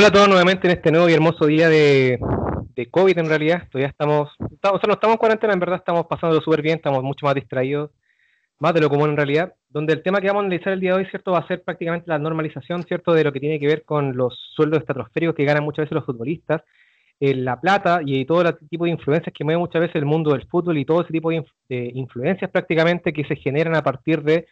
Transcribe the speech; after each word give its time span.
Hola 0.00 0.08
a 0.08 0.12
todos 0.12 0.28
nuevamente 0.28 0.66
en 0.66 0.72
este 0.72 0.90
nuevo 0.90 1.10
y 1.10 1.12
hermoso 1.12 1.44
día 1.44 1.68
de, 1.68 2.18
de 2.74 2.90
COVID 2.90 3.18
en 3.18 3.28
realidad. 3.28 3.68
Todavía 3.70 3.90
estamos, 3.90 4.30
estamos, 4.50 4.78
o 4.78 4.80
sea, 4.80 4.88
no 4.88 4.94
estamos 4.94 5.16
en 5.16 5.18
cuarentena, 5.18 5.52
en 5.52 5.60
verdad 5.60 5.76
estamos 5.76 6.06
pasándolo 6.06 6.40
súper 6.40 6.62
bien, 6.62 6.76
estamos 6.76 7.02
mucho 7.02 7.26
más 7.26 7.34
distraídos, 7.34 7.90
más 8.60 8.72
de 8.72 8.80
lo 8.80 8.88
común 8.88 9.10
en 9.10 9.18
realidad, 9.18 9.52
donde 9.68 9.92
el 9.92 10.02
tema 10.02 10.22
que 10.22 10.28
vamos 10.28 10.40
a 10.40 10.46
analizar 10.46 10.72
el 10.72 10.80
día 10.80 10.92
de 10.92 11.00
hoy, 11.00 11.06
¿cierto? 11.10 11.32
Va 11.32 11.40
a 11.40 11.46
ser 11.46 11.62
prácticamente 11.62 12.08
la 12.08 12.18
normalización, 12.18 12.82
¿cierto? 12.84 13.12
De 13.12 13.24
lo 13.24 13.30
que 13.30 13.40
tiene 13.40 13.60
que 13.60 13.66
ver 13.66 13.84
con 13.84 14.16
los 14.16 14.40
sueldos 14.56 14.80
estratosféricos 14.80 15.36
que 15.36 15.44
ganan 15.44 15.64
muchas 15.64 15.82
veces 15.82 15.96
los 15.96 16.06
futbolistas, 16.06 16.62
la 17.18 17.60
plata 17.60 18.00
y 18.02 18.24
todo 18.24 18.40
el 18.40 18.56
tipo 18.70 18.86
de 18.86 18.92
influencias 18.92 19.34
que 19.36 19.44
mueve 19.44 19.58
muchas 19.58 19.82
veces 19.82 19.96
el 19.96 20.06
mundo 20.06 20.32
del 20.32 20.48
fútbol 20.48 20.78
y 20.78 20.86
todo 20.86 21.02
ese 21.02 21.12
tipo 21.12 21.28
de, 21.28 21.44
de 21.68 21.90
influencias 21.92 22.50
prácticamente 22.50 23.12
que 23.12 23.24
se 23.24 23.36
generan 23.36 23.76
a 23.76 23.82
partir 23.82 24.22
de, 24.22 24.46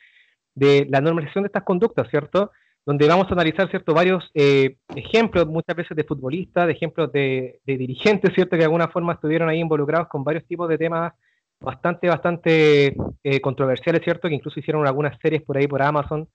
de 0.55 0.87
la 0.91 1.01
normalización 1.01 1.45
de 1.45 1.47
estas 1.47 1.65
conductas, 1.65 2.07
¿cierto? 2.11 2.53
Donde 2.89 3.07
vamos 3.07 3.27
a 3.29 3.35
analizar 3.35 3.69
cierto, 3.69 3.93
varios 3.93 4.31
eh, 4.33 4.79
ejemplos, 4.97 5.47
muchas 5.47 5.77
veces 5.77 5.95
de 5.95 6.05
futbolistas, 6.05 6.67
de 6.67 6.73
ejemplos 6.73 7.13
de, 7.13 7.61
dirigentes, 7.67 8.33
¿cierto? 8.35 8.53
que 8.53 8.61
de 8.61 8.65
alguna 8.65 8.89
forma 8.89 9.13
estuvieron 9.13 9.51
ahí 9.51 9.59
involucrados 9.59 10.09
con 10.09 10.25
varios 10.25 10.47
tipos 10.47 10.67
de 10.71 10.79
temas 10.79 11.13
bastante, 11.61 12.09
bastante 12.09 12.97
eh, 13.23 13.41
controversiales, 13.43 14.01
¿cierto? 14.03 14.27
que 14.27 14.37
incluso 14.37 14.59
hicieron 14.59 14.87
algunas 14.87 15.19
series 15.21 15.43
por 15.43 15.59
ahí 15.59 15.67
por 15.67 15.83
Amazon 15.83 16.31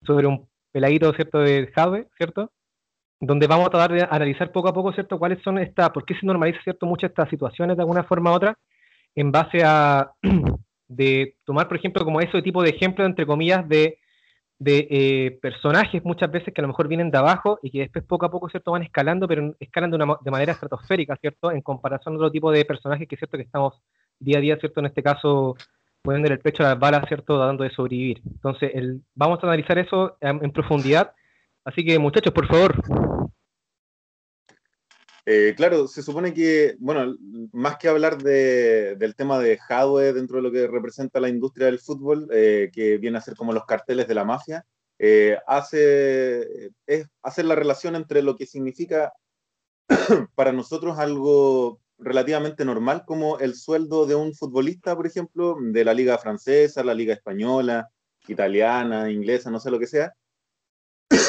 sobre 0.00 0.26
un 0.26 0.48
peladito, 0.72 1.12
¿cierto? 1.12 1.40
de 1.40 1.70
Jave, 1.74 2.08
¿cierto? 2.16 2.50
donde 3.20 3.46
vamos 3.46 3.66
a 3.66 3.70
tratar 3.70 3.92
de 3.92 4.08
analizar 4.10 4.50
poco 4.50 4.68
a 4.68 4.72
poco, 4.72 4.94
¿cierto? 4.94 5.18
cuáles 5.18 5.42
son 5.42 5.58
estas, 5.58 5.90
por 5.90 6.06
qué 6.06 6.14
se 6.14 6.24
normaliza, 6.24 6.62
¿cierto? 6.64 6.86
muchas 6.86 7.10
estas 7.10 7.28
situaciones 7.28 7.76
de 7.76 7.82
alguna 7.82 8.04
forma 8.04 8.32
u 8.32 8.34
otra, 8.34 8.56
en 9.14 9.30
base 9.30 9.62
a 9.62 10.10
de 10.88 11.36
tomar, 11.44 11.68
por 11.68 11.76
ejemplo, 11.76 12.02
como 12.02 12.22
ese 12.22 12.40
tipo 12.40 12.62
de 12.62 12.70
ejemplo, 12.70 13.04
entre 13.04 13.26
comillas, 13.26 13.68
de 13.68 13.98
de 14.62 14.86
eh, 14.90 15.38
personajes 15.42 16.04
muchas 16.04 16.30
veces 16.30 16.54
que 16.54 16.60
a 16.60 16.62
lo 16.62 16.68
mejor 16.68 16.86
vienen 16.86 17.10
de 17.10 17.18
abajo 17.18 17.58
y 17.62 17.70
que 17.70 17.80
después 17.80 18.04
poco 18.04 18.26
a 18.26 18.30
poco, 18.30 18.48
¿cierto? 18.48 18.70
Van 18.70 18.84
escalando, 18.84 19.26
pero 19.26 19.56
escalan 19.58 19.90
de, 19.90 19.96
una, 19.96 20.16
de 20.20 20.30
manera 20.30 20.52
estratosférica, 20.52 21.16
¿cierto? 21.16 21.50
En 21.50 21.62
comparación 21.62 22.14
a 22.14 22.16
otro 22.18 22.30
tipo 22.30 22.52
de 22.52 22.64
personajes 22.64 23.08
que, 23.08 23.16
¿cierto? 23.16 23.36
Que 23.36 23.42
estamos 23.42 23.74
día 24.20 24.38
a 24.38 24.40
día, 24.40 24.56
¿cierto? 24.58 24.78
En 24.78 24.86
este 24.86 25.02
caso, 25.02 25.56
poniendo 26.00 26.28
el 26.28 26.38
pecho 26.38 26.62
a 26.64 26.70
las 26.70 26.78
balas, 26.78 27.08
¿cierto? 27.08 27.38
Dando 27.38 27.64
de 27.64 27.70
sobrevivir. 27.70 28.22
Entonces, 28.24 28.70
el, 28.72 29.02
vamos 29.16 29.40
a 29.42 29.46
analizar 29.48 29.78
eso 29.78 30.16
en 30.20 30.52
profundidad. 30.52 31.12
Así 31.64 31.84
que, 31.84 31.98
muchachos, 31.98 32.32
por 32.32 32.46
favor, 32.46 33.11
eh, 35.24 35.54
claro, 35.56 35.86
se 35.86 36.02
supone 36.02 36.34
que, 36.34 36.74
bueno, 36.80 37.16
más 37.52 37.76
que 37.76 37.88
hablar 37.88 38.18
del 38.22 39.14
tema 39.14 39.38
de 39.38 39.56
hardware 39.56 40.14
dentro 40.14 40.36
de 40.36 40.42
lo 40.42 40.50
que 40.50 40.66
representa 40.66 41.20
la 41.20 41.28
industria 41.28 41.66
del 41.66 41.78
fútbol, 41.78 42.28
eh, 42.32 42.70
que 42.72 42.98
viene 42.98 43.18
a 43.18 43.20
ser 43.20 43.36
como 43.36 43.52
los 43.52 43.64
carteles 43.64 44.08
de 44.08 44.14
la 44.14 44.24
mafia, 44.24 44.66
eh, 44.98 45.38
hace, 45.46 46.70
es 46.86 47.06
hacer 47.22 47.44
la 47.44 47.54
relación 47.54 47.94
entre 47.94 48.22
lo 48.22 48.36
que 48.36 48.46
significa 48.46 49.12
para 50.34 50.52
nosotros 50.52 50.98
algo 50.98 51.80
relativamente 51.98 52.64
normal, 52.64 53.04
como 53.06 53.38
el 53.38 53.54
sueldo 53.54 54.06
de 54.06 54.16
un 54.16 54.34
futbolista, 54.34 54.96
por 54.96 55.06
ejemplo, 55.06 55.56
de 55.60 55.84
la 55.84 55.94
liga 55.94 56.18
francesa, 56.18 56.82
la 56.82 56.94
liga 56.94 57.14
española, 57.14 57.88
italiana, 58.26 59.10
inglesa, 59.10 59.50
no 59.50 59.60
sé 59.60 59.70
lo 59.70 59.78
que 59.78 59.86
sea, 59.86 60.12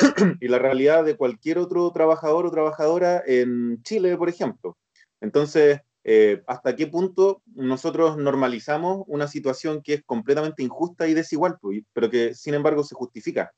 y 0.41 0.47
la 0.47 0.59
realidad 0.59 1.03
de 1.03 1.15
cualquier 1.15 1.57
otro 1.57 1.91
trabajador 1.91 2.45
o 2.45 2.51
trabajadora 2.51 3.23
en 3.25 3.81
Chile, 3.83 4.17
por 4.17 4.29
ejemplo. 4.29 4.77
Entonces, 5.21 5.79
eh, 6.03 6.43
¿hasta 6.47 6.75
qué 6.75 6.87
punto 6.87 7.41
nosotros 7.55 8.17
normalizamos 8.17 9.03
una 9.07 9.27
situación 9.27 9.81
que 9.81 9.95
es 9.95 10.03
completamente 10.03 10.63
injusta 10.63 11.07
y 11.07 11.13
desigual, 11.13 11.57
pues, 11.61 11.81
pero 11.93 12.09
que 12.09 12.33
sin 12.35 12.53
embargo 12.53 12.83
se 12.83 12.95
justifica? 12.95 13.53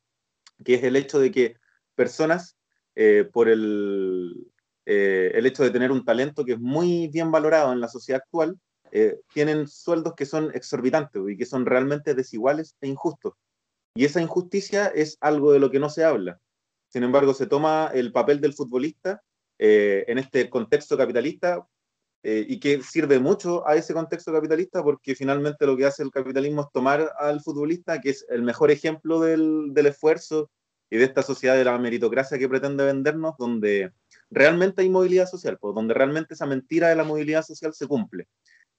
Que 0.64 0.76
es 0.76 0.84
el 0.84 0.96
hecho 0.96 1.20
de 1.20 1.32
que 1.32 1.56
personas, 1.96 2.58
eh, 2.96 3.28
por 3.32 3.50
el, 3.50 4.52
eh, 4.86 5.32
el 5.34 5.46
hecho 5.48 5.64
de 5.64 5.72
tener 5.72 5.92
un 5.92 6.06
talento 6.06 6.46
que 6.46 6.54
es 6.54 6.60
muy 6.60 7.08
bien 7.08 7.32
valorado 7.32 7.74
en 7.74 7.82
la 7.82 7.88
sociedad 7.88 8.22
actual, 8.24 8.60
tienen 9.34 9.68
sueldos 9.68 10.14
que 10.16 10.26
son 10.26 10.52
exorbitantes 10.54 11.22
y 11.28 11.36
que 11.36 11.46
son 11.46 11.66
realmente 11.66 12.14
desiguales 12.14 12.78
e 12.80 12.88
injustos. 12.88 13.34
Y 13.96 14.06
esa 14.06 14.22
injusticia 14.22 14.88
es 14.88 15.18
algo 15.22 15.54
de 15.54 15.60
lo 15.60 15.72
que 15.72 15.80
no 15.80 15.90
se 15.90 16.04
habla. 16.04 16.40
Sin 16.90 17.04
embargo, 17.04 17.34
se 17.34 17.48
toma 17.48 17.92
el 17.94 18.12
papel 18.12 18.42
del 18.42 18.54
futbolista 18.54 19.24
eh, 19.58 20.04
en 20.08 20.18
este 20.18 20.50
contexto 20.50 20.98
capitalista 20.98 21.66
eh, 22.24 22.46
y 22.48 22.60
que 22.60 22.82
sirve 22.82 23.20
mucho 23.20 23.68
a 23.68 23.76
ese 23.76 23.94
contexto 23.94 24.34
capitalista 24.34 24.84
porque 24.84 25.16
finalmente 25.16 25.66
lo 25.66 25.78
que 25.78 25.86
hace 25.86 26.04
el 26.04 26.12
capitalismo 26.12 26.62
es 26.62 26.68
tomar 26.74 27.12
al 27.20 27.42
futbolista, 27.42 28.02
que 28.02 28.10
es 28.10 28.26
el 28.30 28.44
mejor 28.44 28.70
ejemplo 28.70 29.22
del, 29.22 29.74
del 29.74 29.86
esfuerzo 29.88 30.52
y 30.90 30.98
de 30.98 31.06
esta 31.06 31.24
sociedad 31.24 31.56
de 31.56 31.64
la 31.64 31.78
meritocracia 31.78 32.38
que 32.38 32.50
pretende 32.50 32.86
vendernos, 32.86 33.36
donde 33.38 33.92
realmente 34.30 34.82
hay 34.82 34.90
movilidad 34.90 35.28
social, 35.28 35.58
pues, 35.60 35.74
donde 35.74 35.94
realmente 35.94 36.34
esa 36.34 36.46
mentira 36.46 36.90
de 36.90 36.96
la 36.96 37.04
movilidad 37.04 37.44
social 37.44 37.74
se 37.74 37.88
cumple. 37.88 38.28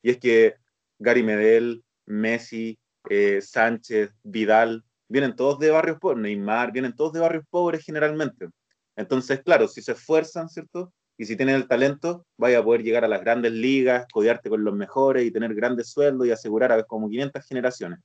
Y 0.02 0.10
es 0.10 0.18
que 0.18 0.54
Gary 0.98 1.22
Medel, 1.22 1.84
Messi, 2.06 2.78
eh, 3.08 3.40
Sánchez, 3.40 4.10
Vidal, 4.22 4.84
vienen 5.08 5.36
todos 5.36 5.58
de 5.58 5.70
barrios 5.70 5.98
pobres, 5.98 6.22
Neymar, 6.22 6.72
vienen 6.72 6.94
todos 6.94 7.12
de 7.12 7.20
barrios 7.20 7.44
pobres 7.50 7.84
generalmente. 7.84 8.48
Entonces, 8.96 9.42
claro, 9.42 9.68
si 9.68 9.82
se 9.82 9.92
esfuerzan, 9.92 10.48
¿cierto? 10.48 10.92
Y 11.18 11.26
si 11.26 11.36
tienen 11.36 11.56
el 11.56 11.68
talento, 11.68 12.26
vaya 12.36 12.58
a 12.58 12.64
poder 12.64 12.82
llegar 12.82 13.04
a 13.04 13.08
las 13.08 13.22
grandes 13.22 13.52
ligas, 13.52 14.06
codiarte 14.12 14.50
con 14.50 14.64
los 14.64 14.74
mejores 14.74 15.24
y 15.24 15.30
tener 15.30 15.54
grandes 15.54 15.90
sueldos 15.90 16.26
y 16.26 16.30
asegurar 16.30 16.72
a 16.72 16.82
como 16.84 17.08
500 17.08 17.46
generaciones. 17.46 18.00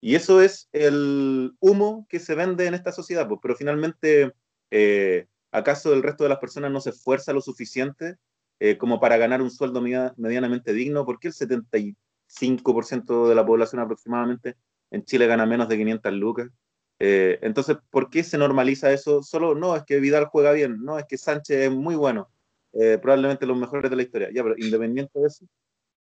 Y 0.00 0.14
eso 0.14 0.40
es 0.40 0.68
el 0.72 1.52
humo 1.60 2.06
que 2.08 2.20
se 2.20 2.34
vende 2.34 2.66
en 2.66 2.74
esta 2.74 2.92
sociedad, 2.92 3.28
pues, 3.28 3.40
pero 3.42 3.54
finalmente, 3.56 4.32
eh, 4.70 5.26
¿acaso 5.50 5.92
el 5.92 6.02
resto 6.02 6.24
de 6.24 6.30
las 6.30 6.38
personas 6.38 6.70
no 6.70 6.80
se 6.80 6.90
esfuerza 6.90 7.32
lo 7.32 7.40
suficiente 7.40 8.16
eh, 8.60 8.78
como 8.78 9.00
para 9.00 9.18
ganar 9.18 9.42
un 9.42 9.50
sueldo 9.50 9.82
medianamente 9.82 10.72
digno? 10.72 11.04
¿Por 11.04 11.18
qué 11.18 11.28
el 11.28 11.34
75% 11.34 13.28
de 13.28 13.34
la 13.34 13.44
población 13.44 13.82
aproximadamente 13.82 14.56
en 14.90 15.04
Chile 15.04 15.26
gana 15.26 15.46
menos 15.46 15.68
de 15.68 15.76
500 15.76 16.12
lucas. 16.12 16.50
Eh, 16.98 17.38
entonces, 17.42 17.78
¿por 17.90 18.10
qué 18.10 18.22
se 18.22 18.38
normaliza 18.38 18.92
eso? 18.92 19.22
Solo, 19.22 19.54
no, 19.54 19.74
es 19.74 19.84
que 19.84 20.00
Vidal 20.00 20.26
juega 20.26 20.52
bien, 20.52 20.82
no, 20.82 20.98
es 20.98 21.06
que 21.06 21.16
Sánchez 21.16 21.56
es 21.56 21.70
muy 21.70 21.96
bueno, 21.96 22.30
eh, 22.74 22.98
probablemente 23.00 23.46
los 23.46 23.56
mejores 23.58 23.90
de 23.90 23.96
la 23.96 24.02
historia. 24.02 24.28
Ya, 24.32 24.42
pero 24.42 24.54
independiente 24.58 25.18
de 25.18 25.26
eso, 25.26 25.46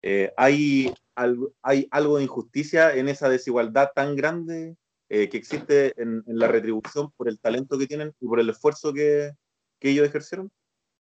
eh, 0.01 0.33
hay, 0.37 0.93
algo, 1.15 1.53
hay 1.61 1.87
algo 1.91 2.17
de 2.17 2.23
injusticia 2.23 2.95
en 2.95 3.09
esa 3.09 3.27
desigualdad 3.29 3.89
tan 3.93 4.15
grande 4.15 4.75
que 5.07 5.37
existe 5.37 5.93
en, 6.01 6.23
la 6.25 6.47
retribución 6.47 7.11
por 7.15 7.29
el 7.29 7.39
talento 7.39 7.77
que 7.77 7.85
tienen 7.85 8.13
y 8.19 8.27
por 8.27 8.39
el 8.39 8.49
esfuerzo 8.49 8.91
que, 8.91 9.31
que 9.79 9.89
ellos 9.91 10.05
ejercieron. 10.07 10.51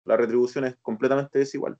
La 0.06 0.18
retribución 0.18 0.66
es 0.66 0.76
completamente 0.82 1.40
desigual. 1.40 1.78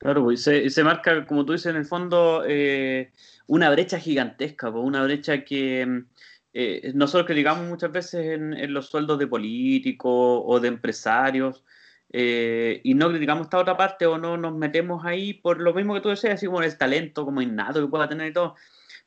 Claro, 0.00 0.24
pues, 0.24 0.42
se, 0.42 0.70
se 0.70 0.82
marca, 0.82 1.26
como 1.26 1.44
tú 1.44 1.52
dices, 1.52 1.66
en 1.66 1.76
el 1.76 1.84
fondo, 1.84 2.42
eh, 2.46 3.12
una 3.46 3.68
brecha 3.70 3.98
gigantesca, 3.98 4.72
pues, 4.72 4.82
una 4.82 5.02
brecha 5.04 5.44
que 5.44 5.84
mm, 5.84 6.06
eh, 6.54 6.92
nosotros 6.94 7.26
que 7.26 7.34
digamos 7.34 7.68
muchas 7.68 7.92
veces 7.92 8.26
en, 8.38 8.72
los 8.72 8.86
sueldos 8.88 9.18
de 9.18 9.26
políticos 9.26 10.42
o 10.46 10.58
de 10.58 10.68
empresarios, 10.68 11.64
eh, 12.12 12.80
y 12.82 12.94
no 12.94 13.10
criticamos 13.10 13.44
esta 13.44 13.58
otra 13.58 13.76
parte 13.76 14.06
o 14.06 14.16
no 14.16 14.38
nos 14.38 14.54
metemos 14.56 15.04
ahí 15.04 15.34
por 15.34 15.60
lo 15.60 15.74
mismo 15.74 15.92
que 15.94 16.00
tú 16.00 16.08
decías, 16.08 16.34
así 16.34 16.46
como 16.46 16.62
el 16.62 16.78
talento, 16.78 17.26
como 17.26 17.42
innato 17.42 17.82
que 17.82 17.90
pueda 17.90 18.08
tener 18.08 18.28
y 18.30 18.32
todo, 18.32 18.56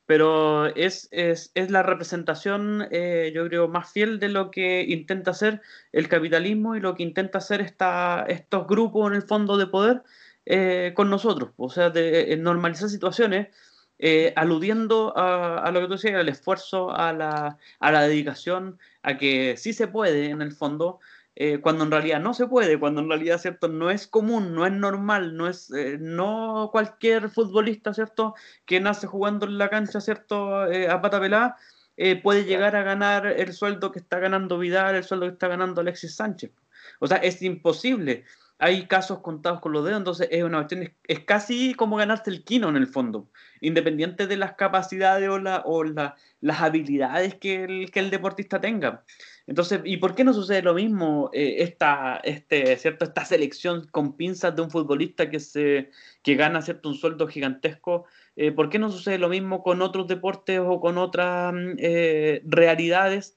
pero 0.06 0.66
es, 0.76 1.08
es, 1.10 1.50
es 1.54 1.70
la 1.72 1.82
representación, 1.82 2.88
yo 3.34 3.48
creo, 3.48 3.68
más 3.68 3.92
fiel 3.92 4.20
de 4.20 4.28
lo 4.28 4.50
que 4.50 4.84
intenta 4.88 5.32
hacer 5.32 5.60
el 5.92 6.08
capitalismo 6.08 6.76
y 6.76 6.80
lo 6.80 6.94
que 6.94 7.02
intenta 7.02 7.38
hacer 7.38 7.60
esta, 7.62 8.24
estos 8.28 8.66
grupos 8.68 9.10
en 9.10 9.16
el 9.16 9.22
fondo 9.22 9.56
de 9.56 9.66
poder 9.66 10.02
eh, 10.46 10.92
con 10.94 11.08
nosotros, 11.08 11.52
o 11.56 11.70
sea, 11.70 11.88
de 11.88 12.32
eh, 12.32 12.36
normalizar 12.36 12.90
situaciones, 12.90 13.48
eh, 13.98 14.34
aludiendo 14.36 15.14
a, 15.16 15.70
lo 15.72 15.80
que 15.80 15.86
tú 15.86 15.92
decías, 15.94 16.16
al 16.16 16.28
esfuerzo, 16.28 16.94
a 16.94 17.14
la, 17.14 17.56
a 17.80 17.92
la, 17.92 18.02
dedicación, 18.02 18.78
a 19.02 19.16
que 19.16 19.56
sí 19.56 19.72
se 19.72 19.88
puede 19.88 20.26
en 20.30 20.42
el 20.42 20.52
fondo, 20.52 21.00
cuando 21.62 21.82
en 21.84 21.90
realidad 21.90 22.20
no 22.20 22.32
se 22.32 22.46
puede, 22.46 22.78
cuando 22.78 23.00
en 23.00 23.08
realidad, 23.08 23.38
¿cierto? 23.38 23.66
No 23.66 23.90
es 23.90 24.06
común, 24.06 24.54
no 24.54 24.66
es 24.66 24.72
normal, 24.72 25.36
no 25.36 25.48
es, 25.48 25.68
no 25.98 26.68
cualquier 26.70 27.28
futbolista, 27.28 27.92
¿cierto? 27.92 28.34
Que 28.66 28.78
nace 28.80 29.08
jugando 29.08 29.46
en 29.46 29.58
la 29.58 29.68
cancha, 29.68 30.00
¿cierto? 30.00 30.60
a 30.60 31.00
pata 31.02 31.20
pelada, 31.20 31.56
puede 32.22 32.44
llegar 32.44 32.76
a 32.76 32.84
ganar 32.84 33.26
el 33.26 33.52
sueldo 33.52 33.90
que 33.90 33.98
está 33.98 34.20
ganando 34.20 34.58
Vidal, 34.58 34.94
el 34.94 35.04
sueldo 35.04 35.26
que 35.26 35.32
está 35.32 35.48
ganando 35.48 35.80
Alexis 35.80 36.14
Sánchez. 36.14 36.52
O 37.00 37.08
sea, 37.08 37.16
es 37.18 37.42
imposible 37.42 38.24
hay 38.58 38.86
casos 38.86 39.18
contados 39.20 39.60
con 39.60 39.72
los 39.72 39.84
dedos, 39.84 39.98
entonces 39.98 40.28
es 40.30 40.44
una 40.44 40.58
cuestión, 40.58 40.94
es, 41.04 41.20
casi 41.20 41.74
como 41.74 41.96
ganarse 41.96 42.30
el 42.30 42.44
quino 42.44 42.68
en 42.68 42.76
el 42.76 42.86
fondo, 42.86 43.28
independiente 43.60 44.26
de 44.26 44.36
las 44.36 44.54
capacidades 44.54 45.28
o, 45.28 45.38
la, 45.38 45.62
o 45.64 45.82
la, 45.82 46.14
las 46.40 46.60
habilidades 46.60 47.34
que 47.34 47.64
el, 47.64 47.90
que 47.90 48.00
el, 48.00 48.10
deportista 48.10 48.60
tenga. 48.60 49.04
Entonces, 49.46 49.80
¿y 49.84 49.96
por 49.96 50.14
qué 50.14 50.24
no 50.24 50.32
sucede 50.32 50.62
lo 50.62 50.74
mismo 50.74 51.30
eh, 51.32 51.56
esta, 51.58 52.20
este, 52.22 52.76
¿cierto? 52.76 53.04
esta 53.04 53.24
selección 53.24 53.86
con 53.90 54.16
pinzas 54.16 54.54
de 54.54 54.62
un 54.62 54.70
futbolista 54.70 55.28
que, 55.28 55.40
se, 55.40 55.90
que 56.22 56.36
gana 56.36 56.62
¿cierto? 56.62 56.88
un 56.88 56.94
sueldo 56.94 57.26
gigantesco? 57.26 58.06
Eh, 58.36 58.52
¿Por 58.52 58.70
qué 58.70 58.78
no 58.78 58.90
sucede 58.90 59.18
lo 59.18 59.28
mismo 59.28 59.62
con 59.62 59.82
otros 59.82 60.06
deportes 60.06 60.60
o 60.64 60.80
con 60.80 60.96
otras 60.98 61.52
mm, 61.52 61.76
eh, 61.78 62.42
realidades? 62.44 63.36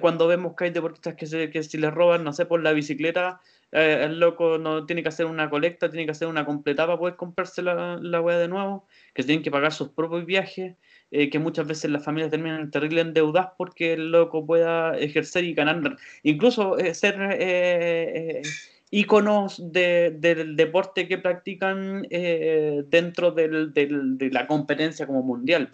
cuando 0.00 0.26
vemos 0.26 0.54
que 0.56 0.64
hay 0.64 0.70
deportistas 0.72 1.14
que, 1.14 1.48
que 1.48 1.62
si 1.62 1.78
les 1.78 1.94
roban, 1.94 2.22
no 2.22 2.34
sé, 2.34 2.44
por 2.44 2.62
la 2.62 2.74
bicicleta, 2.74 3.40
eh, 3.72 4.02
el 4.04 4.20
loco 4.20 4.58
no 4.58 4.86
tiene 4.86 5.02
que 5.02 5.08
hacer 5.08 5.26
una 5.26 5.50
colecta, 5.50 5.90
tiene 5.90 6.04
que 6.04 6.12
hacer 6.12 6.28
una 6.28 6.44
completada 6.44 6.88
para 6.88 6.98
poder 6.98 7.16
comprarse 7.16 7.62
la, 7.62 7.98
la 8.00 8.20
de 8.38 8.48
nuevo, 8.48 8.86
que 9.14 9.22
tienen 9.22 9.42
que 9.42 9.50
pagar 9.50 9.72
sus 9.72 9.88
propios 9.90 10.26
viajes, 10.26 10.76
eh, 11.10 11.30
que 11.30 11.38
muchas 11.38 11.66
veces 11.66 11.90
las 11.90 12.04
familias 12.04 12.30
terminan 12.30 12.70
terrible 12.70 13.00
endeudadas 13.00 13.52
porque 13.56 13.92
el 13.94 14.10
loco 14.10 14.46
pueda 14.46 14.96
ejercer 14.98 15.44
y 15.44 15.54
ganar, 15.54 15.96
incluso 16.22 16.76
ser 16.92 18.42
íconos 18.90 19.72
del 19.72 20.56
deporte 20.56 21.08
que 21.08 21.18
practican 21.18 22.02
dentro 22.02 23.30
del, 23.32 23.72
de 23.72 24.30
la 24.30 24.46
competencia 24.46 25.06
como 25.06 25.22
mundial. 25.22 25.70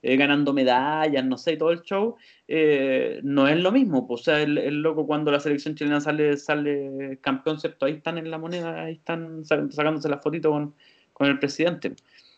Eh, 0.00 0.16
ganando 0.16 0.52
medallas, 0.52 1.24
no 1.24 1.36
sé, 1.36 1.56
todo 1.56 1.72
el 1.72 1.82
show, 1.82 2.16
eh, 2.48 3.20
no 3.22 3.46
es 3.46 3.58
lo 3.58 3.70
mismo. 3.70 4.06
Pues, 4.06 4.22
o 4.22 4.24
sea, 4.24 4.42
el, 4.42 4.82
loco 4.82 5.06
cuando 5.06 5.30
la 5.30 5.40
selección 5.40 5.74
chilena 5.74 6.00
sale, 6.00 6.36
sale 6.38 7.18
campeón, 7.20 7.60
¿cierto? 7.60 7.86
Ahí 7.86 7.94
están 7.94 8.18
en 8.18 8.30
la 8.30 8.38
moneda, 8.38 8.84
ahí 8.84 8.94
están 8.94 9.44
sacándose 9.44 10.08
la 10.08 10.18
fotito 10.18 10.50
con, 10.50 10.74
con 11.12 11.28
el 11.28 11.38
presidente. 11.38 11.94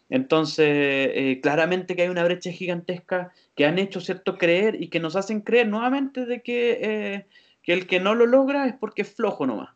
Entonces, 0.09 0.67
eh, 0.69 1.41
claramente 1.41 1.95
que 1.95 2.03
hay 2.03 2.09
una 2.09 2.25
brecha 2.25 2.51
gigantesca 2.51 3.33
que 3.55 3.65
han 3.67 3.79
hecho, 3.79 4.01
¿cierto?, 4.01 4.37
creer 4.37 4.83
y 4.83 4.89
que 4.89 4.99
nos 4.99 5.15
hacen 5.15 5.41
creer 5.41 5.69
nuevamente 5.69 6.27
de 6.27 6.43
que, 6.43 7.27
que 7.63 7.73
el 7.73 7.87
que 7.87 8.01
no 8.01 8.17
lo 8.17 8.27
logra 8.27 8.67
es 8.67 8.75
porque 8.75 9.03
es 9.03 9.15
flojo 9.15 9.47
nomás. 9.47 9.71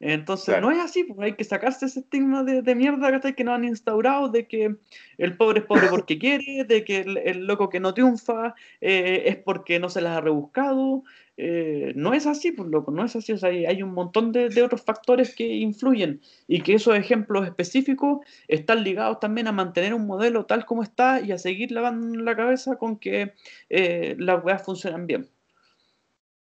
Entonces, 0.00 0.58
no 0.62 0.70
es 0.70 0.78
así, 0.78 1.04
pues 1.04 1.18
hay 1.20 1.34
que 1.34 1.44
sacarse 1.44 1.84
ese 1.84 2.00
estigma 2.00 2.42
de, 2.42 2.62
de 2.62 2.74
mierda 2.74 3.20
que 3.20 3.44
nos 3.44 3.54
han 3.54 3.64
instaurado, 3.64 4.30
de 4.30 4.48
que 4.48 4.76
el 5.18 5.36
pobre 5.36 5.60
es 5.60 5.66
pobre 5.66 5.88
porque 5.90 6.18
quiere, 6.18 6.64
de 6.64 6.84
que 6.84 7.00
el, 7.00 7.46
loco 7.46 7.68
que 7.68 7.80
no 7.80 7.92
triunfa 7.92 8.54
eh, 8.80 9.24
es 9.26 9.36
porque 9.36 9.78
no 9.78 9.90
se 9.90 10.00
las 10.00 10.16
ha 10.16 10.20
rebuscado. 10.22 11.04
Eh, 11.36 11.92
no 11.96 12.14
es 12.14 12.26
así, 12.26 12.50
pues 12.52 12.70
loco, 12.70 12.90
no 12.92 13.04
es 13.04 13.14
así. 13.14 13.32
O 13.32 13.38
sea, 13.38 13.50
hay, 13.50 13.82
un 13.82 13.92
montón 13.92 14.32
de, 14.32 14.62
otros 14.62 14.82
factores 14.82 15.34
que 15.34 15.46
influyen 15.46 16.22
y 16.48 16.62
que 16.62 16.74
esos 16.74 16.94
ejemplos 16.96 17.46
específicos 17.46 18.20
están 18.48 18.84
ligados 18.84 19.20
también 19.20 19.48
a 19.48 19.52
mantener 19.52 19.92
un 19.92 20.06
modelo 20.06 20.46
tal 20.46 20.64
como 20.64 20.82
está 20.82 21.20
y 21.20 21.32
a 21.32 21.38
seguir 21.38 21.72
lavando 21.72 22.18
la 22.20 22.36
cabeza 22.36 22.76
con 22.76 22.98
que 22.98 23.34
eh, 23.68 24.16
las 24.18 24.42
weas 24.42 24.64
funcionan 24.64 25.06
bien. 25.06 25.28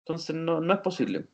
Entonces, 0.00 0.36
no, 0.36 0.60
no 0.60 0.74
es 0.74 0.80
posible. 0.80 1.26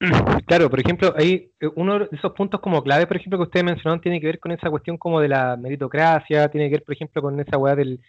Claro, 0.46 0.68
por 0.68 0.80
ejemplo, 0.80 1.14
hay 1.16 1.50
eh, 1.60 1.68
uno 1.76 2.00
de 2.00 2.08
esos 2.12 2.32
puntos 2.32 2.60
como 2.60 2.82
clave, 2.82 3.06
por 3.06 3.16
ejemplo, 3.16 3.38
que 3.38 3.44
ustedes 3.44 3.64
mencionaron, 3.64 4.00
tiene 4.00 4.20
que 4.20 4.26
ver 4.26 4.38
con 4.38 4.52
esa 4.52 4.70
cuestión 4.70 4.98
como 4.98 5.20
de 5.20 5.28
la 5.28 5.56
meritocracia, 5.56 6.48
tiene 6.48 6.68
que 6.68 6.76
ver, 6.76 6.84
por 6.84 6.94
ejemplo, 6.94 7.22
con 7.22 7.40
esa 7.40 7.56
weá 7.58 7.74
del, 7.74 8.00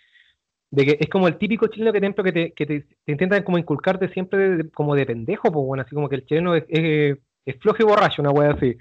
de 0.72 0.86
que 0.86 0.98
es 1.00 1.10
como 1.10 1.28
el 1.28 1.38
típico 1.38 1.68
chileno 1.68 1.94
que, 1.94 2.02
te, 2.02 2.14
que, 2.14 2.32
te, 2.32 2.54
que 2.54 2.66
te, 2.66 2.86
intentan 3.12 3.44
como 3.44 3.58
inculcarte 3.58 4.10
siempre 4.10 4.70
como 4.72 4.96
de 4.96 5.06
pendejo, 5.06 5.52
pues 5.52 5.66
bueno, 5.66 5.84
así 5.84 5.96
como 5.96 6.10
que 6.10 6.16
el 6.16 6.26
chileno 6.26 6.56
es, 6.56 6.66
es, 6.70 7.56
flojo 7.62 7.78
y 7.80 7.86
borracho, 7.86 8.22
una 8.22 8.32
weá 8.32 8.52
así. 8.52 8.78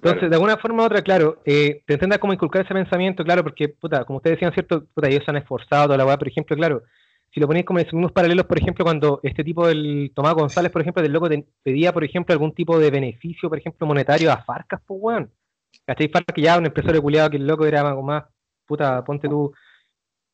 Entonces, 0.00 0.30
de 0.30 0.36
alguna 0.36 0.56
forma 0.56 0.84
u 0.84 0.86
otra, 0.86 1.02
claro, 1.02 1.42
eh, 1.44 1.82
te 1.84 1.94
intentan 1.94 2.18
como 2.20 2.32
inculcar 2.32 2.64
ese 2.64 2.74
pensamiento, 2.74 3.24
claro, 3.24 3.42
porque, 3.42 3.68
puta, 3.68 4.04
como 4.04 4.18
ustedes 4.18 4.36
decían, 4.36 4.52
¿cierto? 4.52 4.86
Puta, 4.94 5.08
ellos 5.08 5.24
se 5.24 5.30
han 5.30 5.36
esforzado, 5.36 5.86
toda 5.86 5.98
la 5.98 6.06
weá, 6.06 6.16
por 6.16 6.28
ejemplo, 6.28 6.56
claro, 6.56 6.82
si 7.30 7.40
lo 7.40 7.46
ponéis 7.46 7.66
como 7.66 7.78
en 7.78 7.86
unos 7.92 8.12
paralelos, 8.12 8.46
por 8.46 8.58
ejemplo, 8.58 8.84
cuando 8.84 9.20
este 9.22 9.44
tipo 9.44 9.66
del 9.66 10.12
Tomás 10.14 10.34
González, 10.34 10.72
por 10.72 10.80
ejemplo, 10.80 11.02
del 11.02 11.12
loco 11.12 11.28
pedía, 11.62 11.92
por 11.92 12.04
ejemplo, 12.04 12.32
algún 12.32 12.52
tipo 12.52 12.78
de 12.78 12.90
beneficio, 12.90 13.48
por 13.48 13.58
ejemplo, 13.58 13.86
monetario 13.86 14.32
a 14.32 14.38
Farcas, 14.38 14.80
pues 14.86 14.98
weón. 15.02 15.30
¿Cachai? 15.84 16.08
Farcas 16.08 16.34
que 16.34 16.42
ya 16.42 16.58
un 16.58 16.66
empresario 16.66 17.02
culiado 17.02 17.30
que 17.30 17.36
el 17.36 17.46
loco 17.46 17.66
era 17.66 17.82
más, 17.84 18.02
más 18.02 18.24
puta, 18.66 19.04
ponte 19.04 19.28
tú, 19.28 19.52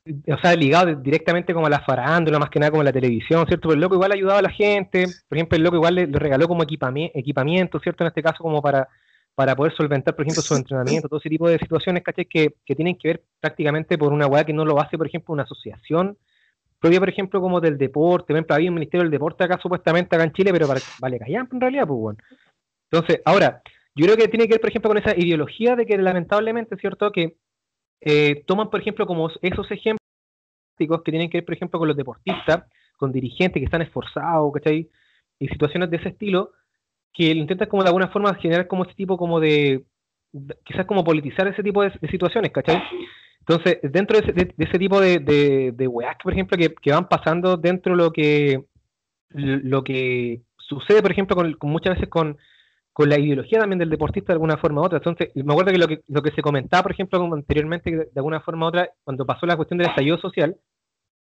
o 0.06 0.38
sea, 0.38 0.54
ligado 0.54 0.94
directamente 0.94 1.52
como 1.52 1.66
a 1.66 1.70
la 1.70 1.80
farándula, 1.80 2.38
más 2.38 2.50
que 2.50 2.60
nada 2.60 2.70
como 2.70 2.82
a 2.82 2.84
la 2.84 2.92
televisión, 2.92 3.46
¿cierto? 3.46 3.68
Pero 3.68 3.74
el 3.74 3.80
loco 3.80 3.94
igual 3.94 4.12
ayudaba 4.12 4.38
a 4.38 4.42
la 4.42 4.50
gente, 4.50 5.06
por 5.28 5.38
ejemplo, 5.38 5.56
el 5.56 5.62
loco 5.62 5.76
igual 5.76 5.94
le, 5.94 6.06
regaló 6.06 6.46
como 6.46 6.62
equipamiento, 6.62 7.80
¿cierto? 7.80 8.04
En 8.04 8.08
este 8.08 8.22
caso, 8.22 8.42
como 8.42 8.62
para, 8.62 8.88
para 9.34 9.56
poder 9.56 9.74
solventar, 9.74 10.14
por 10.14 10.24
ejemplo, 10.24 10.42
su 10.42 10.54
entrenamiento, 10.54 11.08
todo 11.08 11.18
ese 11.18 11.30
tipo 11.30 11.48
de 11.48 11.58
situaciones, 11.58 12.02
¿cachai? 12.02 12.26
Que, 12.26 12.54
que 12.64 12.74
tienen 12.74 12.96
que 12.96 13.08
ver 13.08 13.24
prácticamente 13.40 13.98
por 13.98 14.12
una 14.12 14.26
weá 14.26 14.44
que 14.44 14.52
no 14.52 14.64
lo 14.64 14.80
hace, 14.80 14.98
por 14.98 15.06
ejemplo, 15.06 15.32
una 15.32 15.44
asociación 15.44 16.18
propia, 16.84 17.00
por 17.00 17.08
ejemplo, 17.08 17.40
como 17.40 17.62
del 17.62 17.78
deporte, 17.78 18.26
por 18.26 18.36
ejemplo, 18.36 18.54
había 18.54 18.68
un 18.68 18.74
ministerio 18.74 19.04
del 19.04 19.10
deporte 19.10 19.42
acá 19.42 19.58
supuestamente 19.58 20.14
acá 20.14 20.24
en 20.24 20.34
Chile, 20.34 20.52
pero 20.52 20.68
vale 21.00 21.18
callar 21.18 21.48
en 21.50 21.58
realidad, 21.58 21.86
pues 21.86 21.98
bueno. 21.98 22.18
Entonces, 22.90 23.22
ahora, 23.24 23.62
yo 23.94 24.04
creo 24.04 24.18
que 24.18 24.28
tiene 24.28 24.46
que 24.46 24.52
ver, 24.52 24.60
por 24.60 24.68
ejemplo, 24.68 24.90
con 24.90 24.98
esa 24.98 25.16
ideología 25.16 25.76
de 25.76 25.86
que 25.86 25.96
lamentablemente, 25.96 26.76
¿cierto? 26.76 27.10
Que 27.10 27.38
eh, 28.02 28.44
toman, 28.46 28.68
por 28.68 28.80
ejemplo, 28.80 29.06
como 29.06 29.30
esos 29.40 29.70
ejemplos 29.70 29.98
que 30.76 31.10
tienen 31.10 31.30
que 31.30 31.38
ver, 31.38 31.46
por 31.46 31.54
ejemplo, 31.54 31.78
con 31.78 31.88
los 31.88 31.96
deportistas, 31.96 32.64
con 32.98 33.12
dirigentes 33.12 33.62
que 33.62 33.64
están 33.64 33.80
esforzados, 33.80 34.52
¿cachai? 34.52 34.90
Y 35.38 35.48
situaciones 35.48 35.88
de 35.88 35.96
ese 35.96 36.10
estilo, 36.10 36.52
que 37.14 37.30
intentan 37.30 37.68
como 37.70 37.82
de 37.82 37.88
alguna 37.88 38.08
forma 38.08 38.34
generar 38.34 38.66
como 38.66 38.84
ese 38.84 38.92
tipo 38.92 39.16
como 39.16 39.40
de, 39.40 39.86
quizás 40.64 40.84
como 40.84 41.02
politizar 41.02 41.48
ese 41.48 41.62
tipo 41.62 41.82
de, 41.82 41.92
de 41.98 42.08
situaciones, 42.10 42.52
¿cachai? 42.52 42.82
Entonces, 43.46 43.78
dentro 43.82 44.18
de 44.18 44.54
ese, 44.56 44.78
tipo 44.78 45.00
de, 45.00 45.18
de, 45.18 45.72
de 45.72 45.86
weas, 45.86 46.16
por 46.22 46.32
ejemplo, 46.32 46.56
que, 46.56 46.92
van 46.92 47.08
pasando 47.08 47.58
dentro 47.58 47.92
de 47.92 48.02
lo 48.02 48.10
que, 48.10 48.64
lo 49.28 49.84
que 49.84 50.40
sucede, 50.56 51.02
por 51.02 51.12
ejemplo, 51.12 51.36
con, 51.36 51.70
muchas 51.70 51.96
veces 51.96 52.08
con, 52.08 52.38
la 52.96 53.18
ideología 53.18 53.58
también 53.58 53.80
del 53.80 53.90
deportista 53.90 54.28
de 54.28 54.34
alguna 54.34 54.56
forma 54.56 54.80
u 54.80 54.84
otra. 54.84 54.96
Entonces, 54.96 55.28
me 55.34 55.52
acuerdo 55.52 55.72
que 55.72 55.78
lo 55.78 55.88
que, 55.88 56.00
lo 56.08 56.22
que 56.22 56.30
se 56.30 56.40
comentaba, 56.40 56.84
por 56.84 56.92
ejemplo, 56.92 57.18
como 57.18 57.34
anteriormente, 57.34 57.90
de, 57.90 58.10
alguna 58.16 58.40
forma 58.40 58.64
u 58.64 58.68
otra, 58.70 58.88
cuando 59.04 59.26
pasó 59.26 59.44
la 59.44 59.56
cuestión 59.56 59.76
del 59.76 59.88
estallido 59.88 60.16
social, 60.16 60.56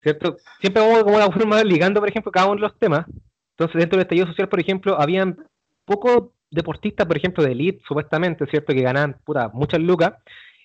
¿cierto? 0.04 0.36
Siempre 0.60 0.84
vamos 0.84 1.04
como 1.04 1.16
de 1.16 1.24
alguna 1.24 1.40
forma 1.40 1.64
ligando, 1.64 2.02
por 2.02 2.10
ejemplo, 2.10 2.32
cada 2.32 2.48
uno 2.48 2.56
de 2.56 2.62
los 2.62 2.78
temas. 2.78 3.06
Entonces, 3.52 3.80
dentro 3.80 3.98
del 3.98 4.04
estallido 4.04 4.28
social, 4.28 4.50
por 4.50 4.60
ejemplo, 4.60 5.00
habían 5.00 5.38
pocos 5.86 6.32
deportistas, 6.50 7.08
por 7.08 7.16
ejemplo, 7.16 7.42
de 7.42 7.54
elite, 7.54 7.82
supuestamente, 7.88 8.46
¿cierto? 8.48 8.74
Que 8.74 8.82
ganaban, 8.82 9.16
puta, 9.24 9.50
muchas 9.54 9.80
lucas, 9.80 10.16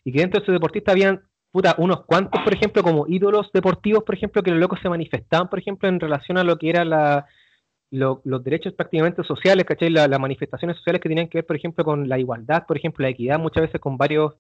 y 0.02 0.10
que 0.10 0.19
dentro 0.19 0.40
de 0.40 0.44
esos 0.44 0.52
deportistas 0.52 0.92
habían 0.92 1.22
unos 1.78 2.04
cuantos, 2.04 2.40
por 2.42 2.54
ejemplo, 2.54 2.82
como 2.82 3.06
ídolos 3.08 3.50
deportivos, 3.52 4.04
por 4.04 4.14
ejemplo, 4.14 4.42
que 4.42 4.50
los 4.50 4.60
locos 4.60 4.78
se 4.82 4.88
manifestaban, 4.88 5.48
por 5.48 5.58
ejemplo, 5.58 5.88
en 5.88 6.00
relación 6.00 6.38
a 6.38 6.44
lo 6.44 6.58
que 6.58 6.70
eran 6.70 6.90
los 7.90 8.44
derechos 8.44 8.72
prácticamente 8.75 9.22
sociales, 9.25 9.64
¿cachai? 9.64 9.90
las 9.90 10.20
manifestaciones 10.20 10.76
sociales 10.76 11.00
que 11.00 11.08
tenían 11.08 11.28
que 11.28 11.38
ver, 11.38 11.46
por 11.46 11.56
ejemplo, 11.56 11.84
con 11.84 12.08
la 12.08 12.18
igualdad, 12.18 12.66
por 12.66 12.76
ejemplo, 12.76 13.02
la 13.02 13.10
equidad, 13.10 13.38
muchas 13.38 13.62
veces 13.62 13.80
con 13.80 13.96
varios 13.96 14.34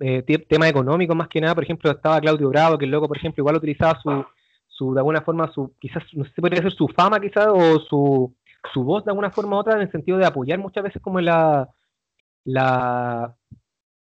eh, 0.00 0.22
temas 0.48 0.70
económicos, 0.70 1.16
más 1.16 1.28
que 1.28 1.40
nada, 1.40 1.54
por 1.54 1.64
ejemplo, 1.64 1.90
estaba 1.90 2.20
Claudio 2.20 2.48
Bravo, 2.48 2.78
que 2.78 2.84
el 2.84 2.90
loco, 2.90 3.08
por 3.08 3.16
ejemplo, 3.16 3.42
igual 3.42 3.56
utilizaba 3.56 4.00
su, 4.02 4.24
su 4.66 4.94
de 4.94 5.00
alguna 5.00 5.20
forma, 5.22 5.50
su 5.52 5.74
quizás, 5.78 6.02
no 6.12 6.24
sé 6.24 6.32
podría 6.40 6.62
ser 6.62 6.72
su 6.72 6.88
fama, 6.88 7.20
quizás, 7.20 7.48
o 7.48 7.80
su, 7.80 8.34
su 8.72 8.82
voz 8.82 9.04
de 9.04 9.10
alguna 9.10 9.30
forma 9.30 9.56
u 9.56 9.60
otra, 9.60 9.74
en 9.74 9.82
el 9.82 9.92
sentido 9.92 10.18
de 10.18 10.26
apoyar 10.26 10.58
muchas 10.58 10.84
veces 10.84 11.02
como 11.02 11.20
la, 11.20 11.68
la 12.44 13.34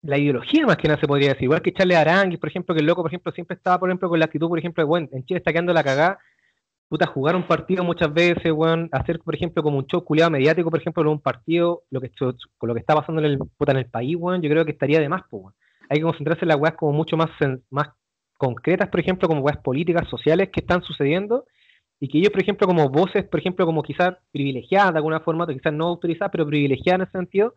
la 0.04 0.18
ideología 0.18 0.66
más 0.66 0.78
que 0.78 0.88
nada 0.88 1.00
se 1.00 1.08
podría 1.08 1.30
decir, 1.30 1.44
igual 1.44 1.62
que 1.62 1.74
Charles 1.74 1.98
Aranguis, 1.98 2.40
por 2.40 2.50
ejemplo, 2.50 2.76
que 2.76 2.82
el 2.82 2.88
loco, 2.88 3.02
por 3.02 3.10
ejemplo, 3.10 3.32
siempre 3.32 3.56
estaba, 3.56 3.80
por 3.80 3.90
ejemplo, 3.90 4.10
con 4.10 4.20
la 4.20 4.26
actitud, 4.26 4.50
por 4.50 4.60
ejemplo, 4.60 4.84
de, 4.84 4.88
bueno, 4.88 5.08
en 5.14 5.24
Chile 5.26 5.38
está 5.38 5.52
quedando 5.52 5.74
la 5.74 5.84
cagada, 5.84 6.20
puta, 6.90 7.08
jugar 7.08 7.36
un 7.36 7.48
partido 7.48 7.84
muchas 7.84 8.14
veces, 8.14 8.52
weón, 8.52 8.90
hacer, 8.92 9.20
por 9.20 9.34
ejemplo, 9.34 9.64
como 9.64 9.78
un 9.78 9.88
show 9.88 10.04
culiado 10.04 10.30
mediático, 10.30 10.70
por 10.70 10.80
ejemplo, 10.80 11.04
en 11.04 11.10
un 11.10 11.22
partido, 11.22 11.84
lo 11.90 12.02
que, 12.02 12.12
con 12.20 12.68
lo 12.68 12.74
que 12.74 12.82
está 12.82 12.94
pasando 12.96 13.22
en 13.22 13.28
el, 13.28 13.40
puta, 13.58 13.72
en 13.72 13.78
el 13.78 13.86
país, 13.86 14.18
weón, 14.20 14.42
yo 14.42 14.50
creo 14.50 14.66
que 14.66 14.72
estaría 14.72 15.00
de 15.00 15.08
más, 15.08 15.24
pues, 15.30 15.56
Hay 15.90 16.00
que 16.00 16.04
concentrarse 16.04 16.44
en 16.44 16.50
las 16.50 16.58
weas 16.58 16.76
como 16.76 16.92
mucho 16.92 17.16
más, 17.16 17.30
más 17.70 17.88
concretas, 18.38 18.90
por 18.90 19.00
ejemplo, 19.00 19.30
como 19.30 19.42
weas 19.42 19.58
políticas, 19.60 20.08
sociales 20.10 20.50
que 20.52 20.60
están 20.60 20.84
sucediendo, 20.84 21.46
y 22.02 22.10
que 22.10 22.18
ellos, 22.18 22.32
por 22.32 22.42
ejemplo, 22.42 22.68
como 22.68 22.90
voces, 22.90 23.24
por 23.24 23.40
ejemplo, 23.40 23.66
como 23.66 23.82
quizás 23.84 24.16
privilegiadas 24.34 24.92
de 24.92 24.98
alguna 24.98 25.22
forma, 25.22 25.48
quizás 25.48 25.72
no 25.72 25.88
autorizadas, 25.88 26.32
pero 26.34 26.46
privilegiadas 26.46 27.00
en 27.00 27.04
ese 27.04 27.18
sentido, 27.18 27.56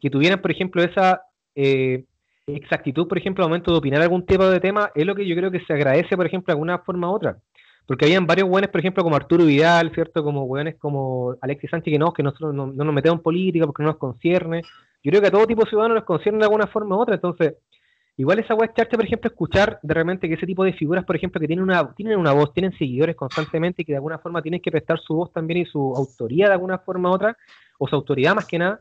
que 0.00 0.08
tuvieran, 0.08 0.40
por 0.40 0.52
ejemplo, 0.52 0.82
esa 0.84 1.22
eh, 1.54 2.04
exactitud, 2.46 3.08
por 3.08 3.18
ejemplo, 3.18 3.44
al 3.44 3.50
momento 3.50 3.72
de 3.72 3.78
opinar 3.78 4.02
algún 4.02 4.26
tipo 4.26 4.46
de 4.46 4.60
tema, 4.60 4.90
es 4.94 5.06
lo 5.06 5.14
que 5.14 5.26
yo 5.26 5.36
creo 5.36 5.50
que 5.50 5.60
se 5.60 5.72
agradece, 5.72 6.16
por 6.16 6.26
ejemplo, 6.26 6.52
de 6.52 6.56
alguna 6.56 6.78
forma 6.78 7.10
u 7.10 7.14
otra. 7.14 7.38
Porque 7.86 8.04
habían 8.04 8.26
varios 8.26 8.48
buenos, 8.48 8.70
por 8.70 8.80
ejemplo, 8.80 9.02
como 9.02 9.16
Arturo 9.16 9.44
Vidal, 9.44 9.92
¿cierto? 9.92 10.22
Como 10.22 10.46
buenos 10.46 10.74
como 10.78 11.34
Alexis 11.40 11.70
Sánchez, 11.70 11.92
que 11.92 11.98
no, 11.98 12.12
que 12.12 12.22
nosotros 12.22 12.54
no, 12.54 12.66
nos 12.66 12.94
metemos 12.94 13.18
en 13.18 13.22
política 13.22 13.66
porque 13.66 13.82
no 13.82 13.90
nos 13.90 13.98
concierne. 13.98 14.62
Yo 15.02 15.10
creo 15.10 15.20
que 15.20 15.28
a 15.28 15.30
todo 15.30 15.46
tipo 15.46 15.64
de 15.64 15.70
ciudadanos 15.70 15.96
nos 15.96 16.04
concierne 16.04 16.38
de 16.38 16.44
alguna 16.44 16.68
forma 16.68 16.96
u 16.96 17.00
otra. 17.00 17.16
Entonces, 17.16 17.54
igual 18.16 18.38
esa 18.38 18.54
web 18.54 18.72
charcha, 18.74 18.96
por 18.96 19.04
ejemplo, 19.04 19.28
escuchar 19.28 19.80
de 19.82 19.94
repente 19.94 20.28
que 20.28 20.34
ese 20.34 20.46
tipo 20.46 20.62
de 20.62 20.72
figuras, 20.74 21.04
por 21.04 21.16
ejemplo, 21.16 21.40
que 21.40 21.48
tienen 21.48 21.64
una, 21.64 21.92
tienen 21.94 22.18
una 22.18 22.32
voz, 22.32 22.52
tienen 22.54 22.72
seguidores 22.78 23.16
constantemente 23.16 23.82
y 23.82 23.84
que 23.84 23.92
de 23.92 23.96
alguna 23.96 24.18
forma 24.18 24.42
tienen 24.42 24.60
que 24.60 24.70
prestar 24.70 25.00
su 25.00 25.16
voz 25.16 25.32
también 25.32 25.62
y 25.62 25.66
su 25.66 25.94
autoría 25.96 26.46
de 26.46 26.52
alguna 26.52 26.78
forma 26.78 27.10
u 27.10 27.14
otra, 27.14 27.36
o 27.78 27.88
su 27.88 27.96
autoridad 27.96 28.36
más 28.36 28.46
que 28.46 28.58
nada, 28.58 28.80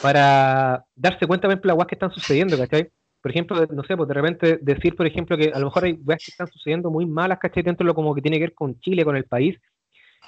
para 0.00 0.84
darse 0.94 1.26
cuenta, 1.26 1.46
por 1.48 1.52
ejemplo, 1.52 1.68
las 1.68 1.78
weas 1.78 1.88
que 1.88 1.94
están 1.94 2.12
sucediendo, 2.12 2.56
¿cachai? 2.56 2.90
Por 3.22 3.30
ejemplo, 3.30 3.66
no 3.72 3.82
sé, 3.84 3.96
pues 3.96 4.08
de 4.08 4.14
repente 4.14 4.58
decir, 4.60 4.94
por 4.94 5.06
ejemplo, 5.06 5.36
que 5.36 5.50
a 5.52 5.58
lo 5.58 5.66
mejor 5.66 5.84
hay 5.84 5.92
weas 6.04 6.22
que 6.24 6.30
están 6.30 6.46
sucediendo 6.48 6.90
muy 6.90 7.06
malas, 7.06 7.38
¿cachai? 7.38 7.62
Dentro 7.62 7.84
de 7.84 7.88
lo 7.88 7.94
como 7.94 8.14
que 8.14 8.22
tiene 8.22 8.36
que 8.36 8.44
ver 8.44 8.54
con 8.54 8.78
Chile, 8.80 9.04
con 9.04 9.16
el 9.16 9.24
país, 9.24 9.58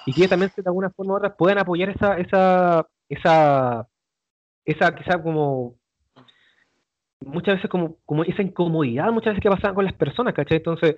y 0.05 0.13
que 0.13 0.27
también 0.27 0.51
de 0.55 0.63
alguna 0.65 0.89
forma 0.89 1.13
u 1.13 1.17
otra 1.17 1.35
puedan 1.35 1.59
apoyar 1.59 1.89
esa, 1.89 2.17
esa, 2.17 2.87
esa, 3.07 3.87
esa, 4.65 4.95
quizá 4.95 5.21
como 5.21 5.75
muchas 7.21 7.55
veces 7.55 7.69
como, 7.69 7.97
como 8.05 8.23
esa 8.23 8.41
incomodidad 8.41 9.11
muchas 9.11 9.33
veces 9.33 9.43
que 9.43 9.49
pasan 9.49 9.75
con 9.75 9.85
las 9.85 9.93
personas, 9.93 10.33
¿cachai? 10.33 10.57
Entonces, 10.57 10.95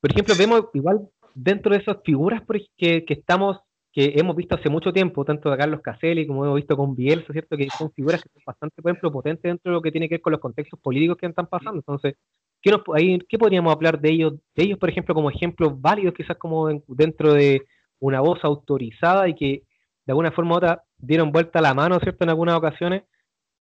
por 0.00 0.12
ejemplo, 0.12 0.34
vemos 0.36 0.66
igual 0.74 1.08
dentro 1.34 1.72
de 1.72 1.78
esas 1.78 1.96
figuras 2.04 2.42
que, 2.76 3.04
que 3.04 3.14
estamos 3.14 3.58
que 3.96 4.12
hemos 4.16 4.36
visto 4.36 4.54
hace 4.54 4.68
mucho 4.68 4.92
tiempo, 4.92 5.24
tanto 5.24 5.50
de 5.50 5.56
Carlos 5.56 5.80
Caselli 5.80 6.26
como 6.26 6.44
hemos 6.44 6.56
visto 6.56 6.76
con 6.76 6.94
Bielsa, 6.94 7.32
¿cierto? 7.32 7.56
Que 7.56 7.70
son 7.70 7.90
figuras 7.92 8.22
que 8.22 8.28
son 8.28 8.42
bastante, 8.44 8.82
por 8.82 8.90
ejemplo, 8.90 9.10
potentes 9.10 9.44
dentro 9.44 9.72
de 9.72 9.74
lo 9.76 9.80
que 9.80 9.90
tiene 9.90 10.06
que 10.06 10.16
ver 10.16 10.20
con 10.20 10.32
los 10.32 10.40
contextos 10.40 10.78
políticos 10.80 11.16
que 11.16 11.24
están 11.24 11.46
pasando. 11.46 11.78
Entonces, 11.78 12.14
¿qué, 12.60 12.72
nos, 12.72 12.82
ahí, 12.94 13.18
¿qué 13.26 13.38
podríamos 13.38 13.74
hablar 13.74 13.98
de 13.98 14.10
ellos, 14.10 14.34
de 14.54 14.64
ellos, 14.64 14.78
por 14.78 14.90
ejemplo, 14.90 15.14
como 15.14 15.30
ejemplos 15.30 15.80
válidos, 15.80 16.12
quizás 16.12 16.36
como 16.36 16.68
dentro 16.88 17.32
de 17.32 17.62
una 17.98 18.20
voz 18.20 18.44
autorizada 18.44 19.30
y 19.30 19.34
que 19.34 19.62
de 20.04 20.12
alguna 20.12 20.30
forma 20.30 20.56
u 20.56 20.58
otra 20.58 20.82
dieron 20.98 21.32
vuelta 21.32 21.62
la 21.62 21.72
mano, 21.72 21.98
¿cierto? 21.98 22.22
En 22.24 22.28
algunas 22.28 22.54
ocasiones, 22.54 23.04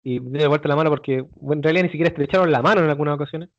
y 0.03 0.19
dieron 0.19 0.49
vuelta 0.49 0.69
la 0.69 0.75
mano 0.75 0.91
porque 0.91 1.25
en 1.25 1.63
realidad 1.63 1.85
ni 1.85 1.89
siquiera 1.89 2.09
estrecharon 2.09 2.51
la 2.51 2.61
mano 2.61 2.83
en 2.83 2.91
algunas 2.91 3.15
ocasiones. 3.15 3.49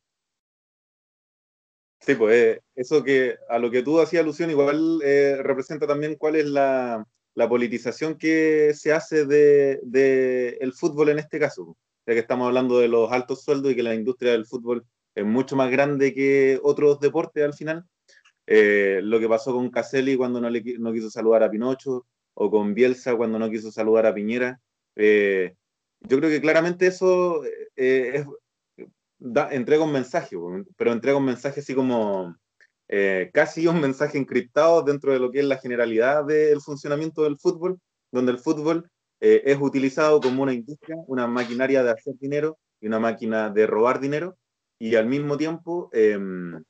Sí, 2.00 2.14
pues 2.14 2.34
eh, 2.34 2.60
eso 2.76 3.04
que 3.04 3.36
a 3.48 3.58
lo 3.58 3.70
que 3.70 3.82
tú 3.82 4.00
hacías 4.00 4.22
alusión 4.22 4.50
igual 4.50 5.00
eh, 5.04 5.36
representa 5.42 5.86
también 5.86 6.16
cuál 6.16 6.36
es 6.36 6.46
la, 6.46 7.06
politización 7.48 8.18
que 8.18 8.72
se 8.74 8.92
hace 8.92 9.24
de, 9.24 10.58
el 10.60 10.72
fútbol 10.74 11.08
en 11.08 11.18
este 11.18 11.38
caso, 11.38 11.76
ya 12.06 12.12
que 12.12 12.20
estamos 12.20 12.46
hablando 12.46 12.78
de 12.78 12.88
los 12.88 13.10
altos 13.12 13.44
sueldos 13.44 13.72
y 13.72 13.76
que 13.76 13.82
la 13.82 13.94
industria 13.94 14.32
del 14.32 14.46
fútbol 14.46 14.84
es 15.14 15.24
mucho 15.24 15.56
más 15.56 15.70
grande 15.70 16.12
que 16.12 16.60
otros 16.62 17.00
deportes 17.00 17.42
al 17.42 17.54
final. 17.54 17.84
Eh, 18.46 19.00
lo 19.02 19.20
que 19.20 19.28
pasó 19.28 19.54
con 19.54 19.70
Caselli 19.70 20.16
cuando 20.16 20.40
no, 20.40 20.50
le, 20.50 20.62
no 20.78 20.92
quiso 20.92 21.10
saludar 21.10 21.42
a 21.44 21.50
Pinocho, 21.50 22.06
o 22.34 22.50
con 22.50 22.74
Bielsa 22.74 23.16
cuando 23.16 23.38
no 23.38 23.50
quiso 23.50 23.72
saludar 23.72 24.06
a 24.06 24.14
Piñera. 24.14 24.60
yo 24.96 26.18
creo 26.18 26.30
que 26.30 26.40
claramente 26.40 26.86
eso 26.88 27.42
es, 27.76 28.26
entrega 29.50 29.84
un 29.84 29.92
mensaje, 29.92 30.36
pero 30.76 30.92
entrega 30.92 31.18
un 31.18 31.24
mensaje 31.24 31.60
así 31.60 31.74
como 31.74 32.34
eh, 32.88 33.30
casi 33.32 33.66
un 33.66 33.80
mensaje 33.80 34.18
encriptado 34.18 34.82
dentro 34.82 35.12
de 35.12 35.20
lo 35.20 35.30
que 35.30 35.40
es 35.40 35.44
la 35.44 35.58
generalidad 35.58 36.24
del 36.24 36.60
funcionamiento 36.60 37.22
del 37.22 37.38
fútbol, 37.38 37.78
donde 38.10 38.32
el 38.32 38.38
fútbol 38.38 38.90
eh, 39.20 39.42
es 39.44 39.58
utilizado 39.60 40.20
como 40.20 40.42
una 40.42 40.52
industria, 40.52 40.96
una 41.06 41.26
maquinaria 41.26 41.82
de 41.82 41.90
hacer 41.90 42.14
dinero 42.18 42.58
y 42.80 42.88
una 42.88 42.98
máquina 42.98 43.50
de 43.50 43.66
robar 43.66 44.00
dinero, 44.00 44.36
y 44.78 44.96
al 44.96 45.06
mismo 45.06 45.36
tiempo 45.36 45.90
em, 45.92 46.64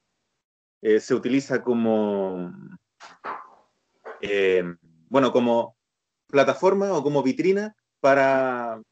eh, 0.83 1.01
se 1.01 1.15
utiliza 1.15 1.63
como, 1.63 2.53
em, 4.21 4.77
bueno, 5.09 5.33
como 5.33 5.77
plataforma 6.27 6.93
o 6.93 7.03
como 7.03 7.23
vitrina 7.23 7.75
para 8.01 8.83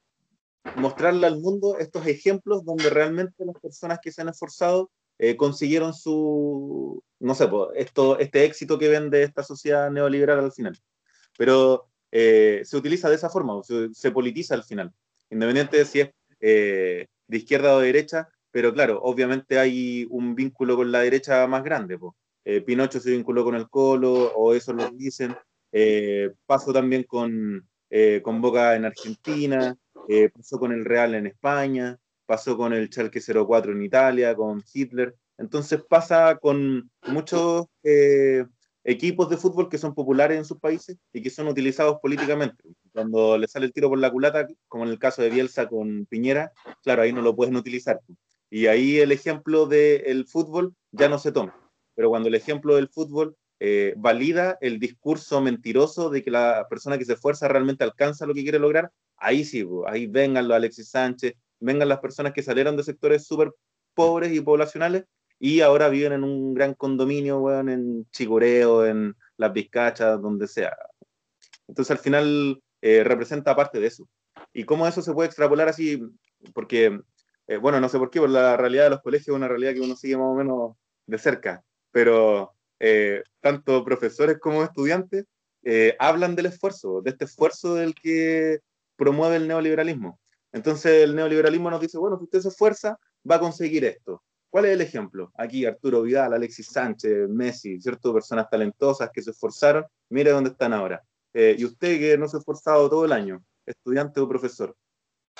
mostrarle 0.76 1.26
al 1.26 1.40
mundo 1.40 1.78
estos 1.78 2.06
ejemplos 2.06 2.64
donde 2.64 2.90
realmente 2.90 3.44
las 3.44 3.58
personas 3.60 3.98
que 4.02 4.12
se 4.12 4.22
han 4.22 4.28
esforzado 4.28 4.90
eh, 5.18 5.36
consiguieron 5.36 5.94
su, 5.94 7.02
no 7.18 7.34
sé, 7.34 7.48
esto, 7.74 8.18
este 8.20 8.44
éxito 8.44 8.78
que 8.78 8.88
vende 8.88 9.24
esta 9.24 9.42
sociedad 9.42 9.90
neoliberal 9.90 10.38
al 10.38 10.52
final. 10.52 10.78
Pero 11.36 11.88
eh, 12.12 12.62
se 12.64 12.76
utiliza 12.76 13.08
de 13.08 13.16
esa 13.16 13.28
forma, 13.28 13.60
se, 13.92 14.10
politiza 14.12 14.54
al 14.54 14.62
final, 14.62 14.92
independiente 15.28 15.78
de 15.78 15.84
si 15.84 16.00
es 16.00 16.10
eh, 16.40 17.06
de 17.26 17.36
izquierda 17.36 17.74
o 17.74 17.80
de 17.80 17.86
derecha, 17.86 18.28
pero 18.52 18.72
claro, 18.72 19.00
obviamente 19.02 19.58
hay 19.58 20.06
un 20.08 20.36
vínculo 20.36 20.76
con 20.76 20.92
la 20.92 21.00
derecha 21.00 21.46
más 21.46 21.64
grande. 21.64 21.98
Pinocho 22.64 22.98
se 22.98 23.10
vinculó 23.10 23.44
con 23.44 23.54
el 23.56 23.68
Colo, 23.68 24.32
o 24.34 24.54
eso 24.54 24.72
lo 24.72 24.88
dicen. 24.90 25.36
pasó 26.46 26.72
también 26.72 27.02
con, 27.02 27.68
con 28.22 28.40
Boca 28.40 28.74
en 28.74 28.86
Argentina, 28.86 29.76
eh, 30.08 30.30
pasó 30.30 30.58
con 30.58 30.72
el 30.72 30.86
Real 30.86 31.14
en 31.14 31.26
España, 31.26 31.98
pasó 32.24 32.56
con 32.56 32.72
el 32.72 32.88
Schalke 32.88 33.20
04 33.20 33.72
en 33.72 33.82
Italia, 33.82 34.34
con 34.34 34.64
Hitler. 34.72 35.14
Entonces 35.36 35.82
pasa 35.88 36.38
con 36.40 36.90
muchos 37.06 37.66
eh, 37.84 38.44
equipos 38.84 39.28
de 39.28 39.36
fútbol 39.36 39.68
que 39.68 39.76
son 39.76 39.94
populares 39.94 40.38
en 40.38 40.46
sus 40.46 40.58
países 40.58 40.96
y 41.12 41.20
que 41.20 41.28
son 41.28 41.46
utilizados 41.46 41.98
políticamente. 42.00 42.64
Cuando 42.92 43.36
le 43.36 43.46
sale 43.46 43.66
el 43.66 43.72
tiro 43.72 43.90
por 43.90 43.98
la 43.98 44.10
culata, 44.10 44.48
como 44.66 44.84
en 44.84 44.90
el 44.90 44.98
caso 44.98 45.20
de 45.20 45.28
Bielsa 45.28 45.68
con 45.68 46.06
Piñera, 46.06 46.52
claro, 46.82 47.02
ahí 47.02 47.12
no 47.12 47.20
lo 47.20 47.36
pueden 47.36 47.56
utilizar. 47.56 48.00
Y 48.50 48.66
ahí 48.66 48.98
el 48.98 49.12
ejemplo 49.12 49.66
del 49.66 50.26
fútbol 50.26 50.74
ya 50.90 51.10
no 51.10 51.18
se 51.18 51.32
toma. 51.32 51.54
Pero 51.94 52.08
cuando 52.08 52.28
el 52.28 52.34
ejemplo 52.34 52.76
del 52.76 52.88
fútbol 52.88 53.36
eh, 53.60 53.92
valida 53.96 54.56
el 54.60 54.78
discurso 54.78 55.40
mentiroso 55.42 56.10
de 56.10 56.22
que 56.22 56.30
la 56.30 56.66
persona 56.70 56.96
que 56.96 57.04
se 57.04 57.12
esfuerza 57.14 57.48
realmente 57.48 57.84
alcanza 57.84 58.24
lo 58.24 58.32
que 58.32 58.42
quiere 58.42 58.58
lograr, 58.58 58.90
ahí 59.18 59.44
sí, 59.44 59.66
ahí 59.86 60.06
vengan 60.06 60.48
los 60.48 60.56
Alexis 60.56 60.90
Sánchez, 60.90 61.34
vengan 61.60 61.88
las 61.88 62.00
personas 62.00 62.32
que 62.32 62.42
salieron 62.42 62.76
de 62.76 62.84
sectores 62.84 63.26
súper 63.26 63.52
pobres 63.94 64.32
y 64.32 64.40
poblacionales 64.40 65.04
y 65.38 65.60
ahora 65.60 65.88
viven 65.88 66.12
en 66.12 66.24
un 66.24 66.54
gran 66.54 66.74
condominio, 66.74 67.38
bueno, 67.38 67.72
en 67.72 68.06
Chigureo, 68.10 68.86
en 68.86 69.14
Las 69.36 69.52
Vizcachas, 69.52 70.20
donde 70.20 70.48
sea. 70.48 70.76
Entonces 71.68 71.90
al 71.92 71.98
final 71.98 72.62
eh, 72.80 73.04
representa 73.04 73.54
parte 73.54 73.78
de 73.78 73.86
eso. 73.86 74.08
¿Y 74.52 74.64
cómo 74.64 74.86
eso 74.86 75.02
se 75.02 75.12
puede 75.12 75.26
extrapolar 75.26 75.68
así? 75.68 76.02
Porque, 76.54 77.00
eh, 77.46 77.56
bueno, 77.56 77.80
no 77.80 77.88
sé 77.88 77.98
por 77.98 78.10
qué, 78.10 78.20
por 78.20 78.30
la 78.30 78.56
realidad 78.56 78.84
de 78.84 78.90
los 78.90 79.02
colegios 79.02 79.28
es 79.28 79.34
una 79.34 79.48
realidad 79.48 79.74
que 79.74 79.80
uno 79.80 79.96
sigue 79.96 80.16
más 80.16 80.26
o 80.26 80.34
menos 80.34 80.76
de 81.06 81.18
cerca, 81.18 81.62
pero 81.90 82.52
eh, 82.80 83.22
tanto 83.40 83.84
profesores 83.84 84.38
como 84.38 84.64
estudiantes 84.64 85.24
hablan 85.98 86.34
del 86.34 86.46
esfuerzo, 86.46 87.02
de 87.02 87.10
este 87.10 87.26
esfuerzo 87.26 87.74
del 87.74 87.94
que 87.94 88.60
promueve 88.98 89.36
el 89.36 89.48
neoliberalismo. 89.48 90.18
Entonces 90.52 91.04
el 91.04 91.14
neoliberalismo 91.14 91.70
nos 91.70 91.80
dice, 91.80 91.96
bueno, 91.96 92.18
si 92.18 92.24
usted 92.24 92.40
se 92.40 92.48
esfuerza, 92.48 92.98
va 93.28 93.36
a 93.36 93.40
conseguir 93.40 93.84
esto. 93.84 94.22
¿Cuál 94.50 94.64
es 94.64 94.72
el 94.72 94.80
ejemplo? 94.80 95.30
Aquí 95.36 95.64
Arturo 95.64 96.02
Vidal, 96.02 96.32
Alexis 96.32 96.66
Sánchez, 96.66 97.28
Messi, 97.28 97.80
¿cierto? 97.80 98.12
Personas 98.12 98.48
talentosas 98.50 99.10
que 99.12 99.22
se 99.22 99.30
esforzaron, 99.30 99.84
mire 100.08 100.30
dónde 100.30 100.50
están 100.50 100.72
ahora. 100.72 101.02
Eh, 101.32 101.54
y 101.58 101.64
usted 101.64 101.98
que 101.98 102.18
no 102.18 102.26
se 102.28 102.36
ha 102.36 102.40
esforzado 102.40 102.88
todo 102.88 103.04
el 103.04 103.12
año, 103.12 103.42
estudiante 103.64 104.20
o 104.20 104.28
profesor 104.28 104.74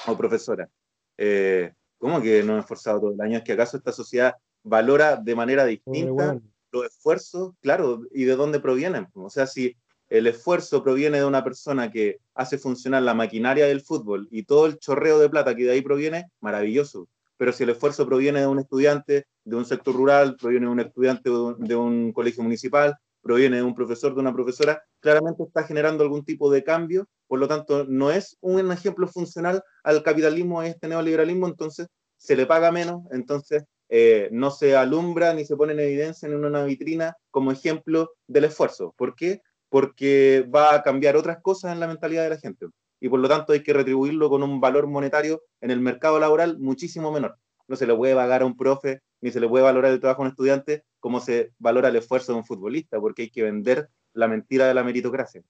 o 0.07 0.17
profesora, 0.17 0.69
eh, 1.17 1.73
¿cómo 1.99 2.21
que 2.21 2.43
no 2.43 2.57
ha 2.57 2.61
esforzado 2.61 3.01
todo 3.01 3.13
el 3.13 3.21
año? 3.21 3.39
¿Es 3.39 3.45
que 3.45 3.53
acaso 3.53 3.79
esta 3.79 3.93
sociedad 3.93 4.35
valora 4.63 5.17
de 5.17 5.35
manera 5.35 5.65
distinta 5.65 6.39
los 6.71 6.85
esfuerzos? 6.85 7.55
Claro, 7.61 8.03
¿y 8.13 8.25
de 8.25 8.37
dónde 8.37 8.61
provienen? 8.61 9.09
O 9.15 9.31
sea, 9.31 9.47
si 9.47 9.75
el 10.09 10.27
esfuerzo 10.27 10.83
proviene 10.83 11.19
de 11.19 11.25
una 11.25 11.45
persona 11.45 11.91
que 11.91 12.19
hace 12.35 12.59
funcionar 12.59 13.03
la 13.03 13.15
maquinaria 13.15 13.67
del 13.67 13.83
fútbol 13.83 14.29
y 14.31 14.45
todo 14.45 14.67
el 14.67 14.79
chorreo 14.79 15.19
de 15.19 15.29
plata 15.29 15.55
que 15.55 15.65
de 15.65 15.73
ahí 15.73 15.83
proviene, 15.83 16.31
maravilloso. 16.41 17.09
Pero 17.37 17.53
si 17.53 17.63
el 17.65 17.71
esfuerzo 17.71 18.07
proviene 18.07 18.41
de 18.41 18.47
un 18.47 18.59
estudiante 18.59 19.27
de 19.45 19.57
un 19.57 19.65
sector 19.65 19.95
rural, 19.95 20.37
proviene 20.37 20.67
de 20.67 20.73
un 20.73 20.81
estudiante 20.81 21.31
de 21.31 21.77
un 21.77 22.13
colegio 22.13 22.43
municipal, 22.43 22.97
proviene 23.23 23.57
de 23.57 23.63
un 23.63 23.75
profesor, 23.75 24.15
de 24.15 24.21
una 24.21 24.33
profesora, 24.33 24.83
claramente 25.01 25.43
está 25.43 25.63
generando 25.65 26.03
algún 26.03 26.25
tipo 26.25 26.51
de 26.51 26.65
cambio, 26.65 27.07
por 27.27 27.39
lo 27.39 27.49
tanto 27.49 27.85
no 27.85 28.11
es 28.11 28.37
un 28.41 28.73
ejemplo 28.73 29.07
funcional 29.07 29.63
al 29.85 30.03
capitalismo, 30.03 30.61
a 30.61 30.67
este 30.67 30.89
neoliberalismo, 30.89 31.47
entonces 31.47 31.89
se 32.17 32.37
le 32.37 32.47
paga 32.47 32.73
menos, 32.73 33.03
entonces 33.13 33.65
eh, 33.89 34.29
no 34.33 34.51
se 34.51 34.77
alumbra 34.77 35.33
ni 35.33 35.45
se 35.45 35.57
pone 35.57 35.73
en 35.73 35.81
evidencia 35.81 36.29
en 36.29 36.45
una 36.45 36.65
vitrina 36.65 37.17
como 37.31 37.53
ejemplo 37.53 38.11
del 38.27 38.45
esfuerzo. 38.45 38.95
¿Por 38.97 39.15
qué? 39.15 39.41
Porque 39.69 40.47
va 40.55 40.75
a 40.75 40.83
cambiar 40.83 41.17
otras 41.17 41.39
cosas 41.43 41.73
en 41.73 41.81
la 41.81 41.87
mentalidad 41.87 42.25
de 42.25 42.31
la 42.31 42.39
gente. 42.39 42.67
Y 43.01 43.09
por 43.09 43.21
lo 43.21 43.29
tanto 43.29 43.53
hay 43.53 43.63
que 43.63 43.73
retribuirlo 43.73 44.29
con 44.29 44.43
un 44.43 44.61
valor 44.61 44.87
monetario 44.87 45.43
en 45.61 45.71
el 45.71 45.81
mercado 45.81 46.19
laboral 46.19 46.59
muchísimo 46.59 47.13
menor. 47.13 47.37
No 47.69 47.77
se 47.77 47.87
le 47.87 47.95
puede 47.95 48.15
pagar 48.15 48.43
a 48.43 48.47
un 48.47 48.57
profe, 48.57 49.03
ni 49.21 49.31
se 49.31 49.41
le 49.41 49.49
puede 49.49 49.65
valorar 49.65 49.93
el 49.93 50.01
trabajo 50.01 50.23
a 50.23 50.25
un 50.25 50.31
estudiante 50.31 50.85
como 51.01 51.21
se 51.21 51.53
valora 51.59 51.89
el 51.89 51.97
esfuerzo 51.97 52.33
de 52.33 52.39
un 52.39 52.45
futbolista, 52.45 52.99
porque 52.99 53.23
hay 53.23 53.31
que 53.31 53.43
vender 53.43 53.89
la 54.15 54.27
mentira 54.27 54.67
de 54.67 54.75
la 54.75 54.83
meritocracia. 54.83 55.43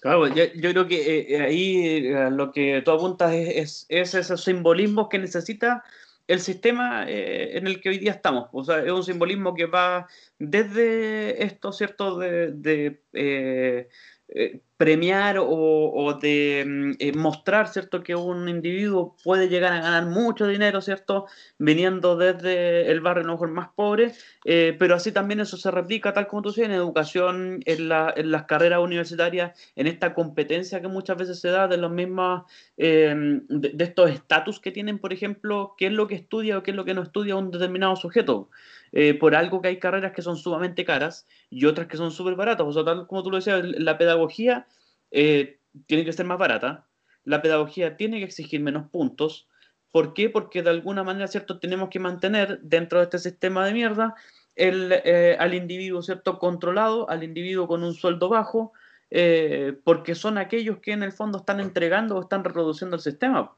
Claro, 0.00 0.26
yo, 0.26 0.44
creo 0.52 0.88
que 0.88 1.20
eh, 1.20 1.40
ahí 1.40 2.08
eh, 2.08 2.30
lo 2.32 2.50
que 2.50 2.82
tú 2.84 2.90
apuntas 2.90 3.32
es, 3.32 3.86
es, 3.88 4.14
esos 4.14 4.42
simbolismos 4.42 5.08
que 5.08 5.20
necesita 5.20 5.84
el 6.26 6.40
sistema 6.40 7.04
eh, 7.08 7.56
en 7.56 7.66
el 7.66 7.80
que 7.80 7.90
hoy 7.90 7.98
día 7.98 8.12
estamos. 8.12 8.48
O 8.52 8.64
sea, 8.64 8.82
es 8.84 8.90
un 8.90 9.04
simbolismo 9.04 9.54
que 9.54 9.66
va 9.66 10.06
desde 10.38 11.44
esto, 11.44 11.72
¿cierto?, 11.72 12.18
de, 12.18 13.02
eh, 13.12 13.88
eh, 14.28 14.60
premiar 14.76 15.36
o, 15.38 16.18
de 16.20 16.64
mm, 16.66 16.90
eh, 16.98 17.12
mostrar, 17.12 17.68
¿cierto?, 17.68 18.02
que 18.02 18.14
un 18.14 18.48
individuo 18.48 19.16
puede 19.22 19.48
llegar 19.48 19.72
a 19.72 19.80
ganar 19.80 20.06
mucho 20.06 20.46
dinero, 20.46 20.80
¿cierto?, 20.80 21.26
viniendo 21.58 22.16
desde 22.16 22.90
el 22.90 23.00
barrio 23.00 23.22
más 23.48 23.68
pobre, 23.76 24.12
eh, 24.44 24.74
pero 24.78 24.94
así 24.96 25.12
también 25.12 25.40
eso 25.40 25.56
se 25.56 25.70
replica, 25.70 26.12
tal 26.12 26.26
como 26.26 26.42
tú 26.42 26.48
dices, 26.48 26.64
en 26.64 26.72
educación, 26.72 27.60
en, 27.64 27.88
las 27.88 28.44
carreras 28.46 28.80
universitarias, 28.80 29.58
en 29.76 29.86
esta 29.86 30.14
competencia 30.14 30.80
que 30.80 30.88
muchas 30.88 31.16
veces 31.16 31.40
se 31.40 31.48
da 31.48 31.68
de 31.68 31.76
los 31.76 31.90
mismos, 31.90 32.42
de, 32.76 33.40
de, 33.48 33.84
estos 33.84 34.10
estatus 34.10 34.58
que 34.58 34.72
tienen, 34.72 34.98
por 34.98 35.12
ejemplo, 35.12 35.74
qué 35.78 35.86
es 35.86 35.92
lo 35.92 36.08
que 36.08 36.16
estudia 36.16 36.58
o 36.58 36.62
qué 36.62 36.72
es 36.72 36.76
lo 36.76 36.84
que 36.84 36.94
no 36.94 37.02
estudia 37.02 37.36
un 37.36 37.50
determinado 37.50 37.94
sujeto. 37.96 38.50
Eh, 38.92 39.14
por 39.14 39.34
algo 39.34 39.62
que 39.62 39.68
hay 39.68 39.78
carreras 39.78 40.12
que 40.12 40.20
son 40.20 40.36
sumamente 40.36 40.84
caras 40.84 41.26
y 41.48 41.64
otras 41.64 41.86
que 41.86 41.96
son 41.96 42.10
súper 42.10 42.34
baratas. 42.34 42.66
O 42.66 42.72
sea, 42.72 42.84
tal 42.84 43.06
como 43.06 43.22
tú 43.22 43.30
lo 43.30 43.38
decías, 43.38 43.64
la 43.64 43.96
pedagogía 43.96 44.66
eh, 45.12 45.60
tiene 45.86 46.04
que 46.04 46.12
ser 46.12 46.26
más 46.26 46.38
barata, 46.38 46.88
la 47.24 47.40
pedagogía 47.42 47.96
tiene 47.96 48.18
que 48.18 48.24
exigir 48.24 48.60
menos 48.60 48.90
puntos. 48.90 49.46
¿Por 49.92 50.14
qué? 50.14 50.30
Porque 50.30 50.62
de 50.62 50.70
alguna 50.70 51.04
manera, 51.04 51.28
¿cierto? 51.28 51.60
Tenemos 51.60 51.90
que 51.90 52.00
mantener 52.00 52.60
dentro 52.62 52.98
de 52.98 53.04
este 53.04 53.18
sistema 53.18 53.64
de 53.64 53.74
mierda 53.74 54.14
eh, 54.56 55.36
al 55.38 55.54
individuo, 55.54 56.02
¿cierto? 56.02 56.38
Controlado, 56.38 57.08
al 57.08 57.22
individuo 57.22 57.68
con 57.68 57.84
un 57.84 57.94
sueldo 57.94 58.28
bajo, 58.28 58.72
eh, 59.10 59.78
porque 59.84 60.14
son 60.14 60.38
aquellos 60.38 60.78
que 60.78 60.92
en 60.92 61.02
el 61.02 61.12
fondo 61.12 61.38
están 61.38 61.60
entregando 61.60 62.16
o 62.16 62.22
están 62.22 62.42
reproduciendo 62.42 62.96
el 62.96 63.02
sistema. 63.02 63.54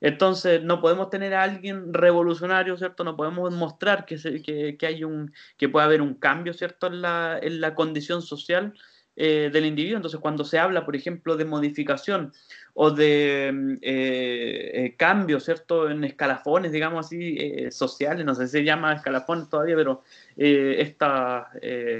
Entonces, 0.00 0.62
no 0.62 0.80
podemos 0.80 1.10
tener 1.10 1.32
a 1.32 1.42
alguien 1.44 1.94
revolucionario, 1.94 2.76
¿cierto? 2.76 3.04
No 3.04 3.16
podemos 3.16 3.52
mostrar 3.52 4.04
que, 4.04 4.16
que, 4.42 4.76
que 4.76 4.86
hay 4.86 5.04
un, 5.04 5.32
que 5.56 5.68
puede 5.68 5.86
haber 5.86 6.02
un 6.02 6.14
cambio, 6.14 6.52
¿cierto? 6.52 6.88
En 6.88 7.00
la, 7.00 7.38
en 7.40 7.60
la 7.60 7.74
condición 7.74 8.20
social 8.20 8.74
eh, 9.14 9.50
del 9.52 9.66
individuo. 9.66 9.96
Entonces, 9.96 10.18
cuando 10.20 10.42
se 10.42 10.58
habla, 10.58 10.86
por 10.86 10.96
ejemplo, 10.96 11.36
de 11.36 11.44
modificación 11.44 12.32
o 12.72 12.90
de 12.90 13.50
mm, 13.52 13.72
eh, 13.82 14.70
eh, 14.72 14.94
cambio, 14.96 15.38
¿cierto? 15.38 15.90
En 15.90 16.02
escalafones, 16.02 16.72
digamos 16.72 17.04
así, 17.04 17.36
sociales, 17.70 18.24
no 18.24 18.34
sé 18.34 18.46
si 18.46 18.52
se 18.52 18.64
llama 18.64 18.94
escalafones 18.94 19.50
todavía, 19.50 19.76
pero 19.76 20.02
estos 20.34 21.44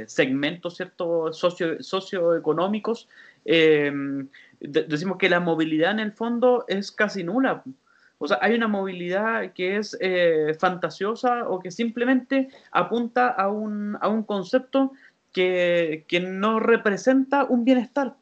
segmentos, 0.06 0.76
¿cierto? 0.76 1.34
Socio, 1.34 1.82
socioeconómicos, 1.82 3.08
decimos 4.58 5.18
que 5.18 5.28
la 5.28 5.40
movilidad 5.40 5.90
en 5.90 6.00
el 6.00 6.12
fondo 6.12 6.64
es 6.66 6.90
casi 6.92 7.24
nula. 7.24 7.62
O 8.16 8.26
sea, 8.28 8.38
hay 8.40 8.54
una 8.54 8.68
movilidad 8.68 9.52
que 9.52 9.76
es 9.76 9.98
fantasiosa 10.58 11.46
o 11.46 11.60
que 11.60 11.70
simplemente 11.70 12.48
apunta 12.70 13.28
a 13.28 13.48
un, 13.48 13.98
a 14.00 14.08
un 14.08 14.22
concepto 14.22 14.92
que, 15.32 16.04
no 16.20 16.60
representa 16.60 17.44
un 17.44 17.64
bienestar. 17.64 18.16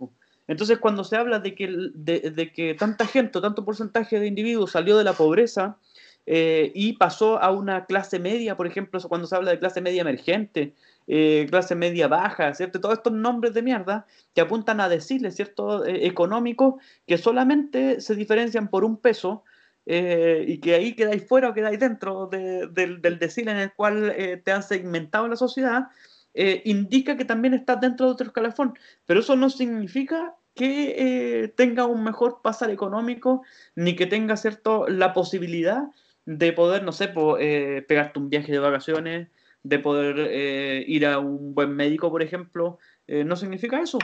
Entonces, 0.46 0.78
cuando 0.78 1.04
se 1.04 1.16
habla 1.16 1.38
de 1.38 1.54
que, 1.54 1.68
de, 1.94 2.52
que 2.52 2.74
tanta 2.74 3.06
gente, 3.06 3.40
tanto 3.40 3.64
porcentaje 3.64 4.18
de 4.18 4.26
individuos 4.26 4.72
salió 4.72 4.96
de 4.96 5.04
la 5.04 5.12
pobreza 5.12 5.76
eh, 6.26 6.72
y 6.74 6.94
pasó 6.94 7.40
a 7.42 7.50
una 7.50 7.86
clase 7.86 8.18
media, 8.18 8.56
por 8.56 8.66
ejemplo, 8.66 9.00
cuando 9.08 9.26
se 9.26 9.36
habla 9.36 9.50
de 9.50 9.58
clase 9.58 9.80
media 9.80 10.02
emergente, 10.02 10.74
eh, 11.06 11.46
clase 11.50 11.74
media 11.74 12.08
baja, 12.08 12.54
¿cierto? 12.54 12.80
Todos 12.80 12.98
estos 12.98 13.12
nombres 13.12 13.54
de 13.54 13.62
mierda 13.62 14.06
que 14.34 14.40
apuntan 14.40 14.80
a 14.80 14.88
decirle, 14.88 15.30
¿cierto? 15.30 15.84
Eh, 15.84 16.06
económicos 16.06 16.74
que 17.06 17.18
solamente 17.18 18.00
se 18.00 18.14
diferencian 18.14 18.68
por 18.68 18.84
un 18.84 18.96
peso 18.96 19.44
y 19.86 20.58
que 20.58 20.74
ahí 20.74 20.94
quedáis 20.94 21.26
fuera 21.26 21.48
o 21.48 21.54
quedáis 21.54 21.80
dentro 21.80 22.28
del, 22.28 22.72
del 22.72 23.18
decirle 23.18 23.50
en 23.50 23.58
el 23.58 23.72
cual 23.72 24.14
te 24.44 24.52
han 24.52 24.62
segmentado 24.62 25.26
la 25.26 25.34
sociedad 25.34 25.88
eh, 26.34 26.62
indica 26.64 27.16
que 27.16 27.24
también 27.24 27.54
está 27.54 27.76
dentro 27.76 28.06
de 28.06 28.12
otro 28.12 28.26
escalafón, 28.28 28.74
pero 29.04 29.20
eso 29.20 29.34
no 29.34 29.50
significa 29.50 30.36
que 30.54 30.94
eh, 31.44 31.48
tenga 31.48 31.86
un 31.86 32.04
mejor 32.04 32.40
pasar 32.42 32.70
económico 32.70 33.42
ni 33.74 33.96
que 33.96 34.06
tenga 34.06 34.36
cierto 34.36 34.86
la 34.88 35.12
posibilidad 35.12 35.84
de 36.26 36.52
poder, 36.52 36.84
no 36.84 36.92
sé, 36.92 37.12
eh, 37.40 37.84
pegarte 37.88 38.20
un 38.20 38.30
viaje 38.30 38.52
de 38.52 38.58
vacaciones, 38.58 39.28
de 39.62 39.78
poder 39.78 40.84
ir 40.88 41.04
a 41.06 41.18
un 41.18 41.54
buen 41.54 41.74
médico, 41.76 42.10
por 42.10 42.22
ejemplo, 42.22 42.78
no 43.06 43.36
significa 43.36 43.80
eso. 43.80 43.98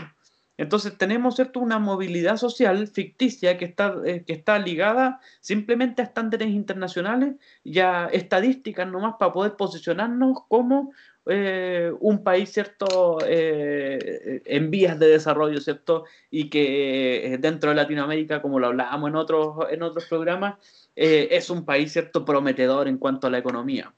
Entonces 0.58 0.98
tenemos 0.98 1.36
cierto 1.36 1.60
una 1.60 1.78
movilidad 1.78 2.36
social 2.36 2.86
ficticia 2.88 3.56
que 3.56 3.64
está, 3.64 3.94
que 4.02 4.32
está 4.32 4.58
ligada 4.58 5.20
simplemente 5.40 6.02
a 6.02 6.06
estándares 6.06 6.48
internacionales 6.48 7.36
y 7.64 7.78
a 7.78 8.06
estadísticas 8.06 8.86
nomás 8.86 9.14
para 9.18 9.32
poder 9.32 9.56
posicionarnos 9.56 10.40
como 10.48 10.92
eh, 11.28 11.92
un 12.00 12.22
país, 12.22 12.52
¿cierto?, 12.52 13.18
eh, 13.26 14.42
en 14.44 14.70
vías 14.70 14.98
de 14.98 15.08
desarrollo, 15.08 15.60
¿cierto? 15.60 16.04
Y 16.30 16.48
que 16.48 17.34
eh, 17.34 17.38
dentro 17.38 17.70
de 17.70 17.76
Latinoamérica, 17.76 18.40
como 18.40 18.60
lo 18.60 18.68
hablábamos 18.68 19.10
en 19.10 19.16
otros, 19.16 19.56
en 19.70 19.82
otros 19.82 20.06
programas, 20.06 20.56
es 20.94 21.50
un 21.50 21.64
país, 21.64 21.92
¿cierto?, 21.92 22.24
prometedor 22.24 22.88
en 22.88 22.98
cuanto 22.98 23.26
a 23.26 23.30
la 23.30 23.38
economía. 23.38 23.92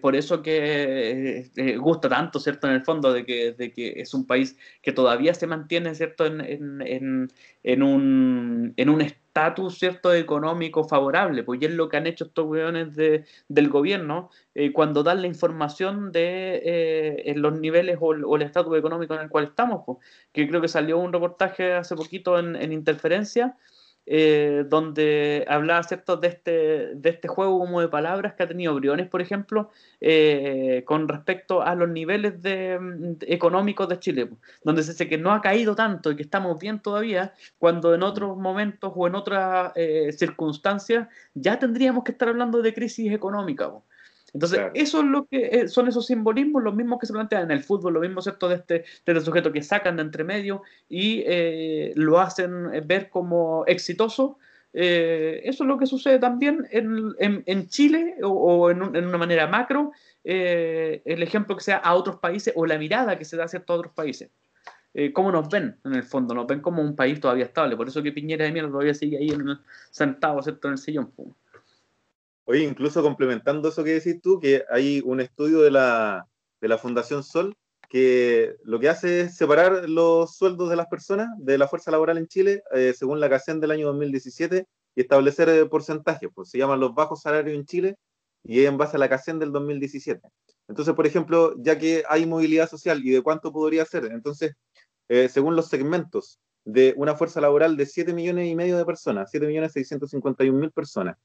por 0.00 0.16
eso 0.16 0.42
que 0.42 1.50
gusta 1.78 2.08
tanto, 2.08 2.38
¿cierto? 2.40 2.66
En 2.68 2.74
el 2.74 2.84
fondo, 2.84 3.12
de 3.12 3.24
que, 3.24 3.52
de 3.52 3.72
que, 3.72 4.00
es 4.00 4.12
un 4.14 4.26
país 4.26 4.56
que 4.82 4.92
todavía 4.92 5.34
se 5.34 5.46
mantiene, 5.46 5.94
¿cierto? 5.94 6.26
En, 6.26 6.40
en, 6.40 7.28
en 7.62 7.82
un, 7.82 8.74
en 8.76 8.88
un 8.90 9.00
estatus 9.32 9.78
cierto 9.78 10.12
económico 10.12 10.84
favorable, 10.84 11.42
pues 11.42 11.62
y 11.62 11.64
es 11.64 11.70
lo 11.72 11.88
que 11.88 11.96
han 11.96 12.06
hecho 12.06 12.24
estos 12.24 12.46
weones 12.46 12.94
de, 12.94 13.24
del 13.48 13.70
gobierno 13.70 14.28
eh, 14.54 14.74
cuando 14.74 15.02
dan 15.02 15.22
la 15.22 15.26
información 15.26 16.12
de 16.12 16.60
eh, 16.62 17.32
los 17.36 17.58
niveles 17.58 17.96
o, 17.98 18.12
el 18.12 18.42
estatus 18.42 18.76
económico 18.76 19.14
en 19.14 19.22
el 19.22 19.30
cual 19.30 19.44
estamos, 19.44 19.84
pues, 19.86 19.98
que 20.32 20.46
creo 20.46 20.60
que 20.60 20.68
salió 20.68 20.98
un 20.98 21.14
reportaje 21.14 21.72
hace 21.72 21.96
poquito 21.96 22.38
en, 22.38 22.56
en 22.56 22.72
Interferencia 22.72 23.56
eh, 24.06 24.64
donde 24.68 25.44
hablaba 25.48 25.82
¿cierto? 25.84 26.16
De, 26.16 26.28
este, 26.28 26.94
de 26.94 27.10
este 27.10 27.28
juego 27.28 27.58
como 27.60 27.80
de 27.80 27.88
palabras 27.88 28.34
que 28.34 28.42
ha 28.42 28.48
tenido 28.48 28.74
Briones, 28.74 29.08
por 29.08 29.22
ejemplo, 29.22 29.70
eh, 30.00 30.82
con 30.86 31.08
respecto 31.08 31.62
a 31.62 31.74
los 31.74 31.88
niveles 31.88 32.42
de, 32.42 33.16
económicos 33.26 33.88
de 33.88 34.00
Chile, 34.00 34.28
donde 34.64 34.82
se 34.82 34.92
dice 34.92 35.08
que 35.08 35.18
no 35.18 35.32
ha 35.32 35.40
caído 35.40 35.74
tanto 35.76 36.10
y 36.10 36.16
que 36.16 36.22
estamos 36.22 36.58
bien 36.58 36.80
todavía, 36.80 37.34
cuando 37.58 37.94
en 37.94 38.02
otros 38.02 38.36
momentos 38.36 38.92
o 38.94 39.06
en 39.06 39.14
otras 39.14 39.72
eh, 39.76 40.12
circunstancias 40.12 41.08
ya 41.34 41.58
tendríamos 41.58 42.04
que 42.04 42.12
estar 42.12 42.28
hablando 42.28 42.60
de 42.62 42.74
crisis 42.74 43.12
económica. 43.12 43.72
Entonces, 44.34 44.60
eso 44.74 45.00
es 45.00 45.06
lo 45.06 45.26
que 45.26 45.46
eh, 45.52 45.68
son 45.68 45.88
esos 45.88 46.06
simbolismos, 46.06 46.62
los 46.62 46.74
mismos 46.74 46.98
que 46.98 47.06
se 47.06 47.12
plantean 47.12 47.44
en 47.44 47.50
el 47.50 47.62
fútbol, 47.62 47.94
lo 47.94 48.00
mismo 48.00 48.22
¿cierto? 48.22 48.48
de 48.48 48.56
este, 48.56 48.74
de 48.74 48.84
este 49.06 49.20
sujeto 49.20 49.52
que 49.52 49.62
sacan 49.62 49.96
de 49.96 50.02
entre 50.02 50.24
medio 50.24 50.62
y 50.88 51.22
eh, 51.26 51.92
lo 51.96 52.18
hacen 52.18 52.70
ver 52.86 53.10
como 53.10 53.64
exitoso. 53.66 54.38
Eh, 54.72 55.42
eso 55.44 55.64
es 55.64 55.68
lo 55.68 55.76
que 55.76 55.86
sucede 55.86 56.18
también 56.18 56.66
en, 56.70 57.14
en, 57.18 57.68
Chile 57.68 58.16
o, 58.22 58.70
en, 58.70 58.82
una 58.82 59.18
manera 59.18 59.46
macro, 59.46 59.92
el 60.24 61.22
ejemplo 61.22 61.54
que 61.56 61.64
sea 61.64 61.76
a 61.76 61.94
otros 61.94 62.16
países 62.16 62.54
o 62.56 62.64
la 62.64 62.78
mirada 62.78 63.18
que 63.18 63.26
se 63.26 63.36
da 63.36 63.44
a 63.44 63.72
otros 63.72 63.92
países. 63.92 64.30
¿Cómo 65.12 65.30
nos 65.30 65.48
ven 65.50 65.76
en 65.84 65.94
el 65.94 66.04
fondo? 66.04 66.34
Nos 66.34 66.46
ven 66.46 66.60
como 66.60 66.80
un 66.80 66.96
país 66.96 67.20
todavía 67.20 67.44
estable. 67.44 67.76
Por 67.76 67.88
eso 67.88 68.02
que 68.02 68.12
Piñera 68.12 68.46
de 68.46 68.52
Mierda 68.52 68.70
todavía 68.70 68.94
sigue 68.94 69.18
ahí 69.18 69.28
en, 69.28 69.58
sentado 69.90 70.42
¿cierto? 70.42 70.68
en 70.68 70.72
el 70.72 70.78
sillón. 70.78 71.12
Oye, 72.44 72.64
incluso 72.64 73.02
complementando 73.02 73.68
eso 73.68 73.84
que 73.84 73.92
decís 73.92 74.20
tú, 74.20 74.38
que 74.40 74.64
hay 74.70 75.00
un 75.04 75.20
estudio 75.20 75.60
de 75.60 75.70
la, 75.70 76.26
de 76.60 76.68
la 76.68 76.78
Fundación 76.78 77.22
Sol 77.22 77.56
que 77.92 78.56
lo 78.64 78.80
que 78.80 78.88
hace 78.88 79.20
es 79.20 79.36
separar 79.36 79.86
los 79.86 80.34
sueldos 80.34 80.70
de 80.70 80.76
las 80.76 80.86
personas 80.86 81.28
de 81.36 81.58
la 81.58 81.68
fuerza 81.68 81.90
laboral 81.90 82.16
en 82.16 82.26
Chile 82.26 82.62
eh, 82.72 82.94
según 82.96 83.20
la 83.20 83.28
CACEN 83.28 83.60
del 83.60 83.70
año 83.70 83.88
2017 83.88 84.66
y 84.94 85.00
establecer 85.02 85.50
eh, 85.50 85.66
porcentajes, 85.66 86.30
pues 86.34 86.48
se 86.48 86.56
llaman 86.56 86.80
los 86.80 86.94
bajos 86.94 87.20
salarios 87.20 87.54
en 87.54 87.66
Chile 87.66 87.96
y 88.44 88.60
es 88.60 88.68
en 88.68 88.78
base 88.78 88.96
a 88.96 88.98
la 88.98 89.10
CACEN 89.10 89.38
del 89.38 89.52
2017. 89.52 90.26
Entonces, 90.68 90.94
por 90.94 91.06
ejemplo, 91.06 91.54
ya 91.58 91.78
que 91.78 92.02
hay 92.08 92.24
movilidad 92.24 92.66
social 92.66 93.04
y 93.04 93.10
de 93.10 93.20
cuánto 93.20 93.52
podría 93.52 93.84
ser, 93.84 94.06
entonces, 94.06 94.54
eh, 95.10 95.28
según 95.28 95.54
los 95.54 95.68
segmentos 95.68 96.40
de 96.64 96.94
una 96.96 97.14
fuerza 97.14 97.42
laboral 97.42 97.76
de 97.76 97.84
7 97.84 98.14
millones 98.14 98.48
y 98.48 98.54
medio 98.54 98.78
de 98.78 98.86
personas, 98.86 99.30
7 99.30 99.46
millones 99.46 99.72
651 99.72 100.58
mil 100.58 100.72
personas, 100.72 101.18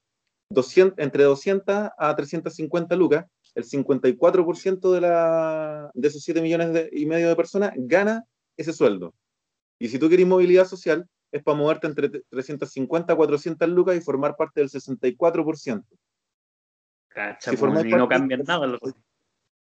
200, 0.50 0.98
entre 0.98 1.24
200 1.24 1.90
a 1.96 2.16
350 2.16 2.96
lucas, 2.96 3.26
el 3.54 3.64
54% 3.64 4.92
de, 4.92 5.00
la, 5.00 5.90
de 5.94 6.08
esos 6.08 6.22
7 6.22 6.40
millones 6.40 6.88
y 6.92 7.06
medio 7.06 7.28
de 7.28 7.36
personas 7.36 7.72
gana 7.76 8.24
ese 8.56 8.72
sueldo. 8.72 9.14
Y 9.78 9.88
si 9.88 9.98
tú 9.98 10.08
quieres 10.08 10.26
movilidad 10.26 10.66
social, 10.66 11.08
es 11.30 11.42
para 11.42 11.56
moverte 11.56 11.86
entre 11.86 12.08
350 12.08 13.12
a 13.12 13.16
400 13.16 13.68
lucas 13.68 13.96
y 13.96 14.00
formar 14.00 14.36
parte 14.36 14.60
del 14.60 14.70
64%. 14.70 15.84
Cacha, 17.08 17.50
si 17.50 17.56
pues, 17.56 17.84
y 17.84 17.88
no 17.90 18.08
cambian 18.08 18.42
nada. 18.44 18.78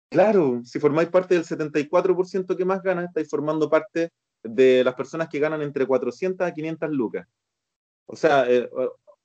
Claro, 0.09 0.61
si 0.63 0.79
formáis 0.79 1.09
parte 1.09 1.35
del 1.35 1.43
74% 1.43 2.55
que 2.55 2.65
más 2.65 2.81
gana, 2.81 3.05
estáis 3.05 3.29
formando 3.29 3.69
parte 3.69 4.11
de 4.43 4.83
las 4.83 4.95
personas 4.95 5.27
que 5.27 5.39
ganan 5.39 5.61
entre 5.61 5.85
400 5.85 6.47
a 6.47 6.53
500 6.53 6.89
lucas. 6.91 7.27
O 8.05 8.15
sea, 8.15 8.49
eh, 8.49 8.69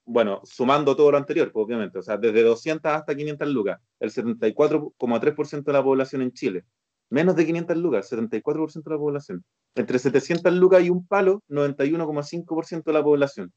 bueno, 0.05 0.41
sumando 0.45 0.97
todo 0.97 1.13
lo 1.13 1.19
anterior, 1.19 1.53
pues, 1.53 1.65
obviamente, 1.65 1.99
o 1.99 2.03
sea, 2.03 2.17
desde 2.17 2.43
200 2.43 2.93
hasta 2.93 3.15
500 3.15 3.49
lucas, 3.49 3.81
el 4.01 4.11
74,3% 4.11 5.65
de 5.65 5.73
la 5.73 5.83
población 5.83 6.23
en 6.23 6.33
Chile. 6.33 6.65
Menos 7.11 7.37
de 7.37 7.47
500 7.47 7.77
lucas, 7.77 8.11
74% 8.11 8.85
de 8.85 8.91
la 8.91 8.99
población. 8.99 9.45
Entre 9.75 9.99
700 9.99 10.53
lucas 10.55 10.83
y 10.83 10.91
un 10.91 11.07
palo, 11.07 11.43
91,5% 11.49 12.85
de 12.85 12.93
la 12.93 13.05
población. 13.05 13.53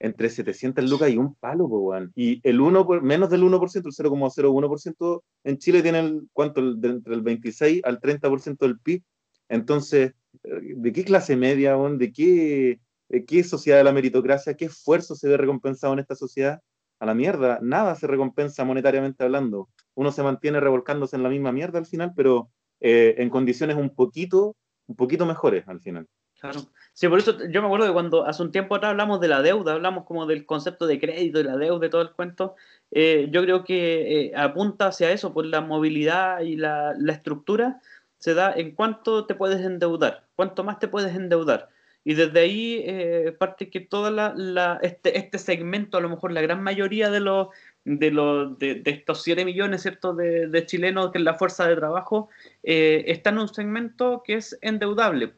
Entre 0.00 0.30
700 0.30 0.88
lucas 0.88 1.10
y 1.10 1.16
un 1.16 1.34
palo, 1.34 1.68
pues, 1.68 2.08
Y 2.14 2.40
el 2.48 2.60
1, 2.60 2.86
menos 3.02 3.30
del 3.30 3.42
1%, 3.42 3.88
el 3.88 3.92
0,01% 3.92 5.22
en 5.44 5.58
Chile 5.58 5.82
tiene 5.82 6.00
el, 6.00 6.28
¿cuánto? 6.32 6.60
entre 6.60 7.14
el 7.14 7.22
26 7.22 7.82
al 7.84 8.00
30% 8.00 8.58
del 8.58 8.78
PIB. 8.78 9.02
Entonces, 9.48 10.12
eh, 10.44 10.74
¿de 10.76 10.92
qué 10.92 11.04
clase 11.04 11.36
media, 11.36 11.76
¿De 11.76 12.12
qué 12.12 12.80
eh, 13.08 13.24
¿Qué 13.24 13.44
sociedad 13.44 13.78
de 13.78 13.84
la 13.84 13.92
meritocracia? 13.92 14.54
¿Qué 14.54 14.66
esfuerzo 14.66 15.14
se 15.14 15.28
ve 15.28 15.36
recompensado 15.36 15.92
en 15.92 15.98
esta 15.98 16.14
sociedad? 16.14 16.60
A 17.00 17.06
la 17.06 17.14
mierda, 17.14 17.60
nada 17.62 17.94
se 17.94 18.06
recompensa 18.06 18.64
monetariamente 18.64 19.22
hablando. 19.22 19.68
Uno 19.94 20.10
se 20.10 20.22
mantiene 20.22 20.58
revolcándose 20.58 21.16
en 21.16 21.22
la 21.22 21.28
misma 21.28 21.52
mierda 21.52 21.78
al 21.78 21.86
final, 21.86 22.12
pero 22.16 22.50
eh, 22.80 23.14
en 23.18 23.30
condiciones 23.30 23.76
un 23.76 23.94
poquito, 23.94 24.56
un 24.86 24.96
poquito 24.96 25.24
mejores 25.24 25.66
al 25.68 25.80
final. 25.80 26.08
Claro. 26.40 26.60
Sí, 26.92 27.08
por 27.08 27.18
eso 27.18 27.36
yo 27.48 27.60
me 27.60 27.66
acuerdo 27.66 27.86
de 27.86 27.92
cuando 27.92 28.26
hace 28.26 28.42
un 28.42 28.52
tiempo 28.52 28.74
atrás 28.74 28.90
hablamos 28.90 29.20
de 29.20 29.28
la 29.28 29.42
deuda, 29.42 29.74
hablamos 29.74 30.04
como 30.04 30.26
del 30.26 30.46
concepto 30.46 30.86
de 30.86 31.00
crédito 31.00 31.40
y 31.40 31.44
la 31.44 31.56
deuda 31.56 31.86
y 31.86 31.90
todo 31.90 32.02
el 32.02 32.12
cuento. 32.12 32.54
Eh, 32.90 33.28
yo 33.30 33.42
creo 33.42 33.64
que 33.64 34.26
eh, 34.26 34.32
apunta 34.36 34.88
hacia 34.88 35.10
eso, 35.10 35.32
por 35.32 35.46
la 35.46 35.60
movilidad 35.60 36.40
y 36.40 36.56
la, 36.56 36.94
la, 36.98 37.12
estructura 37.12 37.80
se 38.18 38.34
da 38.34 38.52
en 38.52 38.74
cuánto 38.74 39.26
te 39.26 39.34
puedes 39.34 39.60
endeudar, 39.60 40.26
cuánto 40.36 40.64
más 40.64 40.78
te 40.78 40.88
puedes 40.88 41.14
endeudar. 41.14 41.68
Y 42.08 42.14
desde 42.14 42.40
ahí 42.40 42.82
eh, 42.86 43.36
parte 43.38 43.68
que 43.68 43.80
todo 43.80 44.10
la, 44.10 44.78
este, 44.80 45.18
este 45.18 45.36
segmento, 45.36 45.98
a 45.98 46.00
lo 46.00 46.08
mejor 46.08 46.32
la 46.32 46.40
gran 46.40 46.62
mayoría 46.62 47.10
de 47.10 47.20
los 47.20 47.48
de, 47.84 48.10
los, 48.10 48.58
de, 48.58 48.80
estos 48.86 49.22
7 49.24 49.44
millones 49.44 49.82
¿cierto? 49.82 50.14
De, 50.14 50.46
de, 50.46 50.64
chilenos 50.64 51.12
que 51.12 51.18
es 51.18 51.24
la 51.24 51.34
fuerza 51.34 51.68
de 51.68 51.76
trabajo, 51.76 52.30
eh, 52.62 53.04
está 53.08 53.28
en 53.28 53.40
un 53.40 53.48
segmento 53.48 54.22
que 54.24 54.36
es 54.36 54.56
endeudable. 54.62 55.34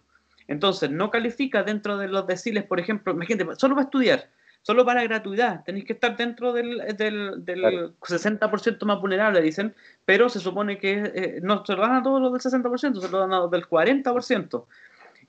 Entonces, 0.47 0.93
no 0.93 1.11
califica 1.11 1.65
dentro 1.65 1.99
de 1.99 2.07
los 2.07 2.29
deciles, 2.29 2.63
por 2.63 2.79
ejemplo, 2.79 3.15
imagínate, 3.15 3.57
solo 3.57 3.75
para 3.75 3.87
estudiar, 3.87 4.29
solo 4.63 4.85
para 4.85 5.03
gratuidad, 5.03 5.65
tenéis 5.65 5.87
que 5.87 5.95
estar 5.95 6.17
dentro 6.17 6.53
del, 6.53 6.79
del, 6.97 7.45
del 7.45 7.63
60% 7.99 8.85
más 8.85 9.01
vulnerable, 9.01 9.43
dicen, 9.43 9.75
pero 10.05 10.29
se 10.29 10.39
supone 10.39 10.79
que 10.79 11.11
eh, 11.17 11.41
no 11.43 11.67
se 11.67 11.75
lo 11.75 11.83
dan 11.83 11.97
a 11.97 12.03
todos 12.05 12.21
los 12.21 12.33
del 12.33 12.63
60%, 12.63 13.01
se 13.01 13.09
lo 13.09 13.19
dan 13.19 13.33
a 13.33 13.41
los 13.41 13.51
del 13.51 13.67
40% 13.67 14.67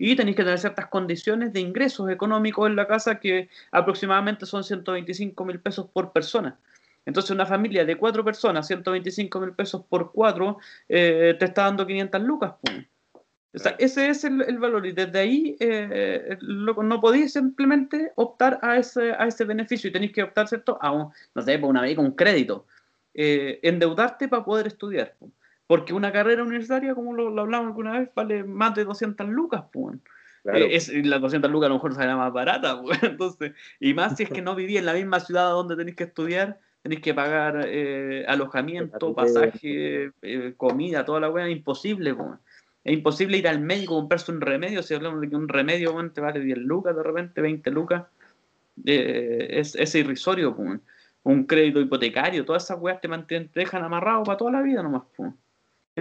y 0.03 0.15
tenéis 0.15 0.35
que 0.35 0.43
tener 0.43 0.57
ciertas 0.57 0.87
condiciones 0.87 1.53
de 1.53 1.59
ingresos 1.59 2.09
económicos 2.09 2.67
en 2.67 2.75
la 2.75 2.87
casa 2.87 3.19
que 3.19 3.49
aproximadamente 3.71 4.47
son 4.47 4.63
125 4.63 5.45
mil 5.45 5.59
pesos 5.59 5.91
por 5.93 6.11
persona. 6.11 6.57
Entonces 7.05 7.29
una 7.29 7.45
familia 7.45 7.85
de 7.85 7.95
cuatro 7.95 8.25
personas, 8.25 8.65
125 8.65 9.39
mil 9.39 9.53
pesos 9.53 9.83
por 9.87 10.11
cuatro, 10.11 10.57
eh, 10.89 11.35
te 11.37 11.45
está 11.45 11.65
dando 11.65 11.85
500 11.85 12.21
lucas. 12.23 12.53
ese 13.77 14.09
es 14.09 14.23
el, 14.23 14.57
valor 14.57 14.87
y 14.87 14.91
desde 14.91 15.19
ahí 15.19 15.55
eh, 15.59 16.35
no 16.41 16.99
podéis 16.99 17.33
simplemente 17.33 18.11
optar 18.15 18.57
a 18.63 18.77
ese, 18.77 19.11
a 19.11 19.27
ese 19.27 19.45
beneficio 19.45 19.87
y 19.87 19.93
tenéis 19.93 20.13
que 20.13 20.23
optar, 20.23 20.47
¿cierto? 20.47 20.79
A 20.81 20.91
un, 20.91 21.11
no 21.35 21.41
sé, 21.43 21.59
por 21.59 21.69
una 21.69 21.83
vez 21.83 21.95
con 21.95 22.05
un 22.05 22.15
crédito. 22.15 22.65
Eh, 23.13 23.59
endeudarte 23.61 24.27
para 24.27 24.43
poder 24.43 24.65
estudiar. 24.65 25.15
Porque 25.71 25.93
una 25.93 26.11
carrera 26.11 26.43
universitaria, 26.43 26.93
como 26.93 27.13
lo, 27.13 27.27
hablamos 27.39 27.67
alguna 27.67 27.97
vez, 27.97 28.09
vale 28.13 28.43
más 28.43 28.75
de 28.75 28.83
200 28.83 29.25
lucas, 29.29 29.63
pues. 29.71 29.95
es, 30.43 30.93
las 31.05 31.21
200 31.21 31.49
lucas 31.49 31.67
a 31.67 31.69
lo 31.69 31.75
mejor 31.75 31.95
sale 31.95 32.13
más 32.13 32.33
barata, 32.33 32.81
pues. 32.81 33.01
Entonces, 33.03 33.53
y 33.79 33.93
más 33.93 34.17
si 34.17 34.23
es 34.23 34.29
que 34.29 34.41
no 34.41 34.53
viví 34.53 34.75
en 34.75 34.85
la 34.85 34.93
misma 34.93 35.21
ciudad 35.21 35.51
donde 35.51 35.77
tenéis 35.77 35.95
que 35.95 36.03
estudiar, 36.03 36.59
tenéis 36.81 36.99
que 36.99 37.13
pagar 37.13 37.63
eh, 37.69 38.25
alojamiento, 38.27 39.15
pasaje, 39.15 40.11
eh, 40.21 40.53
comida, 40.57 41.05
toda 41.05 41.21
la 41.21 41.29
weá, 41.29 41.47
es 41.47 41.55
imposible, 41.55 42.15
pues. 42.15 42.31
Es 42.83 42.91
imposible 42.91 43.37
ir 43.37 43.47
al 43.47 43.61
médico 43.61 43.95
a 43.95 44.01
comprarse 44.01 44.29
un 44.29 44.41
remedio, 44.41 44.83
si 44.83 44.93
hablamos 44.93 45.21
de 45.21 45.29
que 45.29 45.37
un 45.37 45.47
remedio 45.47 45.95
te 46.13 46.19
vale 46.19 46.41
10 46.41 46.57
lucas 46.57 46.93
de 46.97 47.03
repente, 47.03 47.39
20 47.39 47.71
lucas, 47.71 48.03
eh, 48.85 49.47
es, 49.51 49.75
es, 49.75 49.95
irrisorio, 49.95 50.53
pues. 50.53 50.81
Un 51.23 51.45
crédito 51.45 51.79
hipotecario, 51.79 52.43
todas 52.43 52.65
esas 52.65 52.77
weas 52.77 52.99
te, 52.99 53.07
mantienen, 53.07 53.47
te 53.47 53.61
dejan 53.61 53.83
amarrado 53.83 54.23
para 54.23 54.37
toda 54.37 54.51
la 54.51 54.61
vida 54.61 54.83
nomás, 54.83 55.03
pues. 55.15 55.31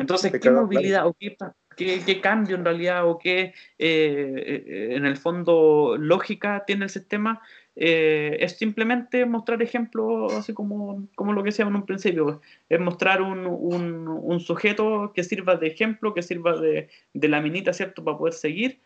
Entonces, 0.01 0.33
¿qué 0.41 0.51
movilidad 0.51 1.07
o 1.07 1.15
qué, 1.15 1.37
qué, 1.77 2.21
cambio 2.21 2.57
en 2.57 2.65
realidad 2.65 3.07
o 3.07 3.19
qué 3.19 3.41
eh, 3.43 3.55
eh, 3.79 4.89
en 4.97 5.05
el 5.05 5.17
fondo 5.17 5.97
lógica 5.99 6.65
tiene 6.67 6.85
el 6.85 6.91
sistema? 6.91 7.43
Eh, 7.77 8.39
es 8.41 8.57
simplemente 8.57 9.25
mostrar 9.27 9.63
ejemplos, 9.63 10.33
así 10.33 10.53
como, 10.53 11.07
como 11.15 11.33
lo 11.33 11.43
que 11.43 11.51
decíamos 11.51 11.73
en 11.73 11.81
un 11.81 11.87
principio, 11.87 12.41
es 12.69 12.81
mostrar 12.81 13.23
un, 13.23 13.47
un, 13.47 14.09
un, 14.09 14.41
sujeto 14.41 15.13
que 15.15 15.23
sirva 15.23 15.57
de 15.57 15.69
ejemplo, 15.69 16.13
que 16.13 16.23
sirva 16.23 16.59
de, 16.59 16.89
de 17.15 17.29
la 17.29 17.41
minita, 17.41 17.73
¿cierto?, 17.73 18.03
para 18.03 18.19
poder 18.19 18.35
seguir, 18.35 18.81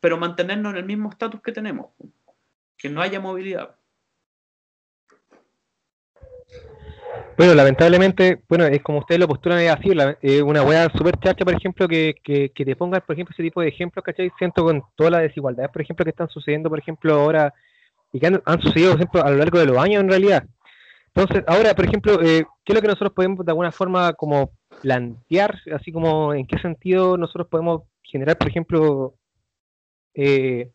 pero 0.00 0.18
mantenernos 0.18 0.72
en 0.72 0.78
el 0.78 0.84
mismo 0.84 1.10
estatus 1.10 1.40
que 1.40 1.52
tenemos, 1.52 1.86
que 2.76 2.88
no 2.88 3.00
haya 3.00 3.20
movilidad. 3.20 3.76
Bueno, 7.36 7.54
lamentablemente, 7.54 8.42
bueno, 8.48 8.64
es 8.66 8.80
como 8.82 8.98
ustedes 9.00 9.20
lo 9.20 9.26
postulan 9.26 9.66
así, 9.66 9.90
eh, 10.22 10.40
una 10.40 10.62
wea 10.62 10.88
súper 10.90 11.18
chacha, 11.18 11.44
por 11.44 11.54
ejemplo, 11.54 11.88
que, 11.88 12.14
que, 12.22 12.64
te 12.64 12.76
pongan, 12.76 13.02
por 13.04 13.14
ejemplo, 13.14 13.32
ese 13.32 13.42
tipo 13.42 13.60
de 13.60 13.68
ejemplos, 13.68 14.04
¿cachai? 14.04 14.30
Siento 14.38 14.62
con 14.62 14.82
todas 14.94 15.12
las 15.12 15.22
desigualdades, 15.22 15.70
por 15.72 15.82
ejemplo, 15.82 16.04
que 16.04 16.10
están 16.10 16.28
sucediendo, 16.28 16.70
por 16.70 16.78
ejemplo, 16.78 17.14
ahora, 17.14 17.52
y 18.12 18.20
que 18.20 18.26
han, 18.26 18.60
sucedido, 18.60 18.92
por 18.92 19.00
ejemplo, 19.00 19.24
a 19.24 19.30
lo 19.30 19.36
largo 19.36 19.58
de 19.58 19.66
los 19.66 19.78
años, 19.78 20.02
en 20.02 20.08
realidad. 20.08 20.44
Entonces, 21.14 21.44
ahora, 21.48 21.74
por 21.74 21.84
ejemplo, 21.86 22.22
eh, 22.22 22.44
¿qué 22.64 22.72
es 22.72 22.74
lo 22.74 22.80
que 22.80 22.88
nosotros 22.88 23.12
podemos, 23.12 23.44
de 23.44 23.50
alguna 23.50 23.72
forma, 23.72 24.12
como 24.12 24.52
plantear, 24.80 25.58
así 25.74 25.90
como 25.90 26.34
en 26.34 26.46
qué 26.46 26.58
sentido 26.58 27.16
nosotros 27.16 27.48
podemos 27.48 27.82
generar, 28.02 28.38
por 28.38 28.48
ejemplo, 28.48 29.14
eh, 30.14 30.70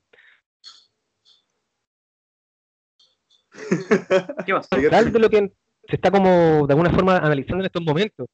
¿Qué 4.46 4.54
va? 4.54 4.62
de 5.04 5.20
lo 5.20 5.30
que 5.30 5.52
se 5.90 5.96
está 5.96 6.12
como 6.12 6.68
de 6.68 6.74
alguna 6.74 6.92
forma 6.92 7.18
analizando 7.18 7.64
en 7.64 7.66
estos 7.66 7.84
momentos. 7.84 8.28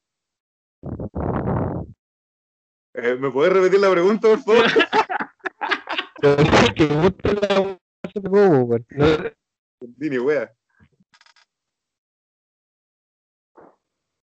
Eh, 2.93 3.15
¿Me 3.15 3.31
puedes 3.31 3.53
repetir 3.53 3.79
la 3.79 3.91
pregunta, 3.91 4.27
por 4.27 4.39
favor? 4.39 4.65
Dini, 9.81 10.17
wea. 10.17 10.51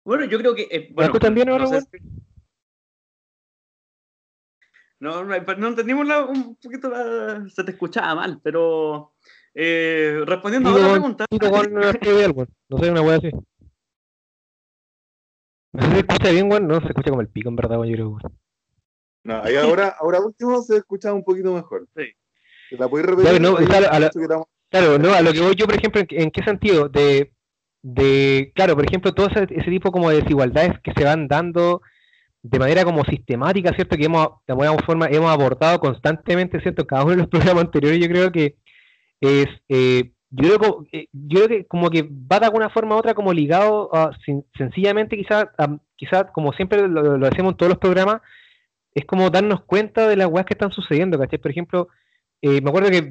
Bueno, 0.03 0.25
yo 0.25 0.37
creo 0.37 0.53
que. 0.55 0.67
Eh, 0.69 0.89
bueno, 0.93 1.11
¿Me 1.11 1.17
escuchan 1.17 1.49
ahora, 1.49 1.65
no, 4.99 5.23
no, 5.23 5.25
no, 5.25 5.55
no 5.57 5.67
entendimos 5.67 6.07
la, 6.07 6.25
un 6.25 6.55
poquito 6.55 6.89
la, 6.89 7.47
se 7.49 7.63
te 7.63 7.71
escuchaba 7.71 8.15
mal, 8.15 8.41
pero 8.43 9.13
eh, 9.59 10.21
respondiendo 10.23 10.69
a 10.69 10.73
otra 10.73 10.91
pregunta. 10.91 11.25
no 12.69 12.77
sé, 12.77 12.91
una 12.91 13.01
wea 13.01 13.17
así. 13.17 13.31
No 15.73 15.81
sé 15.81 15.87
si 15.87 15.93
se 15.93 15.99
escucha 15.99 16.29
bien, 16.29 16.51
weón. 16.51 16.67
No, 16.67 16.79
se 16.79 16.87
escucha 16.89 17.09
como 17.09 17.21
el 17.21 17.29
pico, 17.29 17.49
en 17.49 17.55
verdad, 17.55 17.79
weón. 17.79 17.89
Yo 17.89 17.95
creo, 17.95 18.31
No, 19.23 19.41
ahí 19.41 19.55
ahora, 19.55 19.95
ahora 19.99 20.19
último 20.19 20.61
se 20.61 20.77
escucha 20.77 21.11
un 21.11 21.23
poquito 21.23 21.55
mejor. 21.55 21.87
Sí. 21.95 22.03
¿La 22.77 22.87
podéis 22.87 23.07
repetir? 23.07 23.31
Claro, 23.31 23.39
no, 23.39 23.65
claro, 23.65 23.87
a, 23.87 24.09
claro, 24.69 24.99
no, 24.99 25.11
a 25.11 25.21
lo 25.21 25.33
que 25.33 25.41
voy 25.41 25.55
yo, 25.55 25.65
por 25.65 25.75
ejemplo, 25.75 26.03
¿en, 26.07 26.29
qué 26.29 26.43
sentido? 26.43 26.87
De, 26.87 27.31
de, 27.81 28.51
claro, 28.53 28.75
por 28.75 28.85
ejemplo, 28.85 29.11
todo 29.15 29.27
ese, 29.27 29.47
ese, 29.49 29.71
tipo 29.71 29.91
como 29.91 30.11
de 30.11 30.21
desigualdades 30.21 30.79
que 30.83 30.93
se 30.95 31.03
van 31.03 31.27
dando 31.27 31.81
de 32.43 32.59
manera 32.59 32.83
como 32.83 33.03
sistemática, 33.05 33.73
¿cierto? 33.73 33.97
Que 33.97 34.05
hemos, 34.05 34.27
de 34.45 34.53
alguna 34.53 34.77
forma, 34.85 35.07
hemos 35.07 35.31
abordado 35.31 35.79
constantemente, 35.79 36.61
¿cierto? 36.61 36.85
Cada 36.85 37.05
uno 37.05 37.11
de 37.11 37.17
los 37.17 37.27
programas 37.27 37.63
anteriores, 37.63 37.99
yo 37.99 38.07
creo 38.07 38.31
que 38.31 38.55
es, 39.21 39.47
eh, 39.69 40.11
yo, 40.29 40.57
creo, 40.57 40.85
eh, 40.91 41.07
yo 41.11 41.45
creo 41.45 41.47
que 41.47 41.65
como 41.67 41.89
que 41.89 42.03
va 42.03 42.39
de 42.39 42.45
alguna 42.45 42.69
forma 42.69 42.95
u 42.95 42.99
otra 42.99 43.13
como 43.13 43.33
ligado 43.33 43.93
a, 43.95 44.11
sencillamente 44.57 45.17
quizás, 45.17 45.47
quizás 45.95 46.25
como 46.33 46.53
siempre 46.53 46.87
lo, 46.87 47.25
hacemos 47.25 47.53
en 47.53 47.57
todos 47.57 47.69
los 47.71 47.79
programas, 47.79 48.21
es 48.93 49.05
como 49.05 49.29
darnos 49.29 49.61
cuenta 49.65 50.07
de 50.07 50.15
las 50.15 50.27
weas 50.27 50.45
que 50.45 50.53
están 50.53 50.71
sucediendo, 50.71 51.19
¿cachai? 51.19 51.39
Por 51.39 51.51
ejemplo, 51.51 51.87
eh, 52.41 52.61
me 52.61 52.69
acuerdo 52.69 52.89
que 52.89 53.01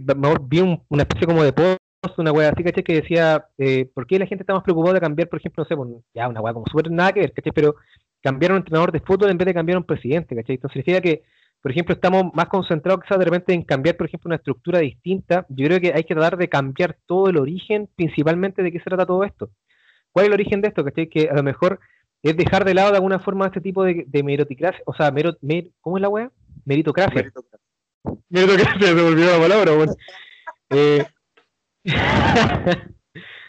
vi 0.43 0.61
una 0.89 1.03
especie 1.03 1.27
como 1.27 1.45
de 1.45 1.53
post, 1.53 1.79
una 2.19 2.33
wea 2.33 2.51
así, 2.51 2.63
¿cachai? 2.63 2.85
Que 2.85 3.01
decía, 3.03 3.47
¿por 3.95 4.07
qué 4.07 4.19
la 4.19 4.27
gente 4.27 4.43
está 4.43 4.55
más 4.55 4.63
preocupada 4.63 4.95
de 4.95 5.01
cambiar, 5.01 5.29
por 5.29 5.39
ejemplo, 5.39 5.65
no 5.65 5.69
sé, 5.69 5.77
pues, 5.77 5.91
ya 6.15 6.29
una 6.29 6.41
wea 6.41 6.55
como 6.55 6.67
súper 6.67 6.91
nada 6.91 7.13
que 7.13 7.21
ver, 7.21 7.33
¿cachai? 7.33 7.53
Pero 7.53 7.77
cambiar 8.23 8.53
un 8.53 8.59
entrenador 8.59 8.93
de 8.93 9.01
fútbol 9.01 9.31
en 9.31 9.39
vez 9.39 9.47
de 9.47 9.55
cambiar 9.55 9.79
un 9.79 9.85
presidente, 9.85 10.35
¿cachai? 10.35 10.57
Entonces 10.57 10.85
significa 10.85 11.01
que 11.01 11.23
por 11.67 11.73
ejemplo, 11.73 11.97
estamos 11.97 12.33
más 12.33 12.47
concentrados 12.47 13.03
quizás 13.03 13.19
de 13.19 13.25
repente 13.25 13.53
en 13.53 13.65
cambiar, 13.65 13.97
por 13.97 14.07
ejemplo, 14.07 14.29
una 14.29 14.37
estructura 14.37 14.79
distinta. 14.79 15.45
Yo 15.49 15.67
creo 15.67 15.81
que 15.81 15.93
hay 15.93 16.05
que 16.05 16.15
tratar 16.15 16.37
de 16.37 16.49
cambiar 16.49 16.97
todo 17.07 17.29
el 17.29 17.39
origen, 17.39 17.89
principalmente 17.97 18.63
de 18.63 18.71
qué 18.71 18.79
se 18.79 18.85
trata 18.85 19.05
todo 19.05 19.25
esto. 19.25 19.51
¿Cuál 20.13 20.27
es 20.27 20.29
el 20.29 20.35
origen 20.35 20.61
de 20.61 20.69
esto? 20.69 20.85
Que 20.85 21.29
a 21.29 21.35
lo 21.35 21.43
mejor 21.43 21.81
es 22.23 22.37
dejar 22.37 22.65
de 22.65 22.73
lado 22.73 22.93
de 22.93 22.99
alguna 22.99 23.19
forma 23.19 23.47
este 23.47 23.61
tipo 23.61 23.83
de, 23.83 24.05
de 24.07 24.23
meritocracia, 24.23 24.81
o 24.87 24.95
sea, 24.95 25.13
¿cómo 25.81 25.97
es 25.97 26.03
la 26.03 26.09
wea? 26.09 26.31
Meritocracia. 26.65 27.33
Meritocracia, 28.29 28.87
se 28.87 28.95
me 28.95 29.03
olvidó 29.03 29.33
la 29.33 29.43
palabra, 29.49 29.73
bueno. 29.73 29.93
Eh, 30.71 31.05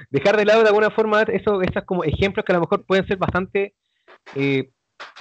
dejar 0.10 0.38
de 0.38 0.46
lado 0.46 0.64
de 0.64 0.70
alguna 0.70 0.90
forma 0.90 1.22
esos, 1.22 1.62
esos 1.62 1.84
como 1.86 2.04
ejemplos 2.04 2.44
que 2.44 2.52
a 2.52 2.56
lo 2.56 2.62
mejor 2.62 2.84
pueden 2.84 3.06
ser 3.06 3.18
bastante 3.18 3.76
eh, 4.34 4.72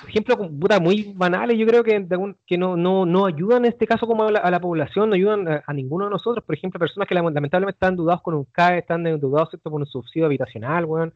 ejemplos 0.09 0.51
muy 0.81 1.13
banales, 1.17 1.59
yo 1.59 1.67
creo 1.67 1.83
que, 1.83 2.07
que 2.47 2.59
no, 2.59 2.77
no, 2.77 3.07
no 3.07 3.27
ayudan 3.27 3.65
en 3.65 3.73
este 3.73 3.87
caso 3.87 4.07
como 4.07 4.25
a 4.25 4.51
la, 4.51 4.61
población, 4.61 5.11
no 5.11 5.15
ayudan 5.15 5.63
a, 5.67 5.73
ninguno 5.73 6.05
de 6.07 6.11
nosotros. 6.11 6.45
Por 6.45 6.55
ejemplo, 6.55 6.79
personas 6.79 7.09
que 7.09 7.15
lamentablemente 7.15 7.77
están 7.77 7.97
dudados 7.97 8.23
con 8.23 8.35
un 8.35 8.45
CAE, 8.45 8.79
están 8.79 9.05
dudados 9.21 9.51
con 9.63 9.75
un 9.75 9.87
subsidio 9.87 10.27
habitacional, 10.27 10.87
bueno, 10.87 11.13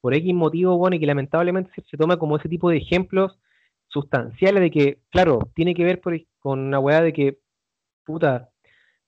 por 0.00 0.14
X 0.14 0.34
motivo, 0.34 0.76
bueno, 0.78 0.96
y 0.96 1.00
que 1.00 1.06
lamentablemente 1.06 1.70
se, 1.88 1.96
toma 1.96 2.16
como 2.16 2.36
ese 2.36 2.48
tipo 2.48 2.70
de 2.70 2.78
ejemplos 2.78 3.38
sustanciales 3.88 4.62
de 4.62 4.70
que, 4.70 4.98
claro, 5.10 5.50
tiene 5.54 5.74
que 5.74 5.84
ver 5.84 6.00
con 6.38 6.60
una 6.60 6.78
weá 6.78 7.02
de 7.02 7.12
que, 7.12 7.38
puta, 8.04 8.48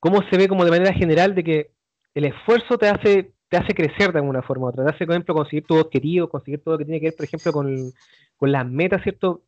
cómo 0.00 0.20
se 0.30 0.36
ve 0.36 0.48
como 0.48 0.64
de 0.64 0.70
manera 0.70 0.92
general 0.92 1.34
de 1.34 1.44
que 1.44 1.70
el 2.14 2.24
esfuerzo 2.26 2.76
te 2.76 2.88
hace 2.88 3.32
te 3.52 3.58
hace 3.58 3.74
crecer 3.74 4.12
de 4.12 4.20
alguna 4.20 4.40
forma 4.40 4.64
u 4.64 4.68
otra, 4.70 4.82
te 4.82 4.94
hace, 4.94 5.04
por 5.04 5.14
ejemplo, 5.14 5.34
conseguir 5.34 5.66
tu 5.66 5.76
objetivo, 5.76 6.26
conseguir 6.26 6.62
todo 6.64 6.72
lo 6.72 6.78
que 6.78 6.86
tiene 6.86 7.00
que 7.00 7.08
ver, 7.08 7.16
por 7.16 7.26
ejemplo, 7.26 7.52
con, 7.52 8.50
las 8.50 8.66
metas, 8.66 9.02
¿cierto? 9.02 9.42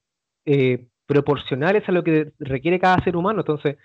Eh, 0.44 0.88
proporcionales 1.06 1.88
a 1.88 1.92
lo 1.92 2.04
que 2.04 2.30
requiere 2.38 2.78
cada 2.78 3.02
ser 3.02 3.16
humano. 3.16 3.40
Entonces, 3.40 3.78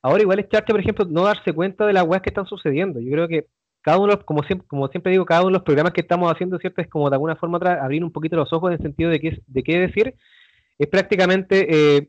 ahora 0.00 0.22
igual 0.22 0.38
es 0.38 0.48
charcha, 0.48 0.72
por 0.72 0.80
ejemplo, 0.80 1.04
no 1.04 1.24
darse 1.24 1.52
cuenta 1.52 1.86
de 1.86 1.92
las 1.92 2.04
weas 2.04 2.22
que 2.22 2.30
están 2.30 2.46
sucediendo. 2.46 3.00
Yo 3.00 3.10
creo 3.10 3.28
que 3.28 3.48
cada 3.82 3.98
uno, 3.98 4.18
como 4.24 4.42
siempre, 4.44 4.66
como 4.66 4.88
siempre 4.88 5.12
digo, 5.12 5.26
cada 5.26 5.42
uno 5.42 5.50
de 5.50 5.58
los 5.58 5.62
programas 5.62 5.92
que 5.92 6.00
estamos 6.00 6.32
haciendo, 6.32 6.58
¿cierto? 6.58 6.80
Es 6.80 6.88
como 6.88 7.10
de 7.10 7.16
alguna 7.16 7.36
forma 7.36 7.58
otra, 7.58 7.84
abrir 7.84 8.02
un 8.02 8.12
poquito 8.12 8.34
los 8.36 8.50
ojos 8.54 8.70
en 8.70 8.76
el 8.78 8.82
sentido 8.82 9.10
de 9.10 9.20
qué, 9.20 9.42
de 9.46 9.62
qué 9.62 9.78
decir. 9.78 10.14
Es 10.78 10.88
prácticamente 10.88 11.66
eh, 11.68 12.08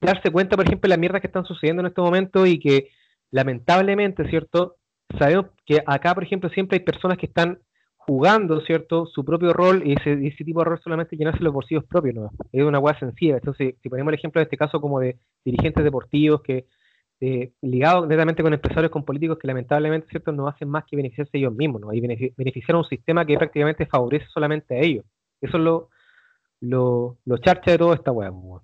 darse 0.00 0.32
cuenta, 0.32 0.56
por 0.56 0.66
ejemplo, 0.66 0.88
de 0.88 0.90
las 0.90 0.98
mierdas 0.98 1.20
que 1.20 1.28
están 1.28 1.44
sucediendo 1.44 1.80
en 1.80 1.86
este 1.86 2.00
momento 2.00 2.44
y 2.44 2.58
que 2.58 2.88
lamentablemente, 3.30 4.28
¿cierto? 4.28 4.78
Sabemos 5.18 5.46
que 5.66 5.82
acá, 5.86 6.14
por 6.14 6.24
ejemplo, 6.24 6.48
siempre 6.50 6.78
hay 6.78 6.84
personas 6.84 7.18
que 7.18 7.26
están 7.26 7.58
jugando, 8.06 8.60
¿cierto? 8.62 9.06
Su 9.06 9.24
propio 9.24 9.52
rol 9.52 9.82
y 9.84 9.94
ese, 9.94 10.44
tipo 10.44 10.60
de 10.60 10.66
rol 10.66 10.80
solamente 10.82 11.16
llenarse 11.16 11.42
los 11.42 11.52
bolsillos 11.52 11.84
propios, 11.84 12.14
¿no? 12.14 12.30
Es 12.52 12.62
una 12.62 12.78
hueá 12.78 12.98
sencilla. 12.98 13.36
Entonces, 13.36 13.74
si 13.82 13.88
ponemos 13.88 14.12
el 14.12 14.18
ejemplo 14.18 14.40
de 14.40 14.44
este 14.44 14.56
caso 14.56 14.80
como 14.80 15.00
de 15.00 15.18
dirigentes 15.44 15.82
deportivos 15.82 16.42
que 16.42 16.66
eh, 17.20 17.52
ligados 17.62 18.06
netamente 18.06 18.42
con 18.42 18.52
empresarios, 18.52 18.90
con 18.90 19.04
políticos 19.04 19.38
que 19.38 19.46
lamentablemente, 19.46 20.08
¿cierto? 20.08 20.32
No 20.32 20.48
hacen 20.48 20.68
más 20.68 20.84
que 20.84 20.96
beneficiarse 20.96 21.38
ellos 21.38 21.54
mismos, 21.54 21.80
¿no? 21.80 21.92
Y 21.92 22.00
beneficiar 22.00 22.74
a 22.74 22.78
un 22.78 22.84
sistema 22.84 23.24
que 23.24 23.38
prácticamente 23.38 23.86
favorece 23.86 24.26
solamente 24.32 24.74
a 24.74 24.80
ellos. 24.80 25.04
Eso 25.40 25.56
es 25.56 25.62
lo, 25.62 25.88
lo, 26.60 27.18
lo 27.24 27.38
charcha 27.38 27.70
de 27.70 27.78
toda 27.78 27.94
esta 27.94 28.12
hueá, 28.12 28.30
pues, 28.30 28.62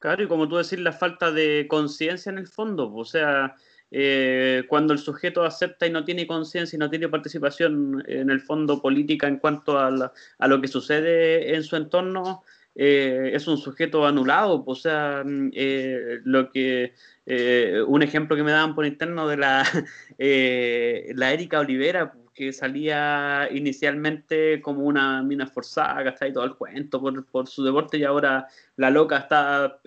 Claro, 0.00 0.24
y 0.24 0.28
como 0.28 0.48
tú 0.48 0.56
decís, 0.56 0.78
la 0.80 0.92
falta 0.92 1.30
de 1.30 1.66
conciencia 1.68 2.30
en 2.30 2.38
el 2.38 2.48
fondo, 2.48 2.92
o 2.92 3.04
sea, 3.04 3.54
eh, 3.90 4.64
cuando 4.68 4.92
el 4.92 4.98
sujeto 4.98 5.44
acepta 5.44 5.86
y 5.86 5.90
no 5.90 6.04
tiene 6.04 6.26
conciencia 6.26 6.76
y 6.76 6.80
no 6.80 6.90
tiene 6.90 7.08
participación 7.08 8.04
en 8.06 8.30
el 8.30 8.40
fondo 8.40 8.82
política 8.82 9.26
en 9.28 9.38
cuanto 9.38 9.78
a, 9.78 10.12
a 10.38 10.48
lo 10.48 10.60
que 10.60 10.68
sucede 10.68 11.54
en 11.54 11.62
su 11.62 11.76
entorno, 11.76 12.42
eh, 12.74 13.30
es 13.34 13.46
un 13.48 13.58
sujeto 13.58 14.06
anulado. 14.06 14.62
O 14.66 14.74
sea, 14.74 15.22
mm, 15.24 15.50
eh, 15.54 16.20
lo 16.24 16.50
que 16.50 16.94
un 17.86 18.02
ejemplo 18.02 18.36
que 18.36 18.42
me 18.42 18.52
daban 18.52 18.74
por 18.74 18.86
interno 18.86 19.28
de 19.28 19.36
la, 19.36 19.62
la 20.18 21.32
Erika 21.32 21.60
Olivera, 21.60 22.14
que 22.34 22.52
salía 22.52 23.48
inicialmente 23.52 24.60
como 24.62 24.82
una 24.84 25.22
mina 25.22 25.46
forzada, 25.46 26.14
y 26.26 26.32
Todo 26.32 26.44
el 26.44 26.54
cuento 26.54 27.00
por, 27.00 27.26
por, 27.26 27.48
su 27.48 27.64
deporte 27.64 27.98
y 27.98 28.04
ahora 28.04 28.46
la 28.76 28.90
loca 28.90 29.18
está 29.18 29.80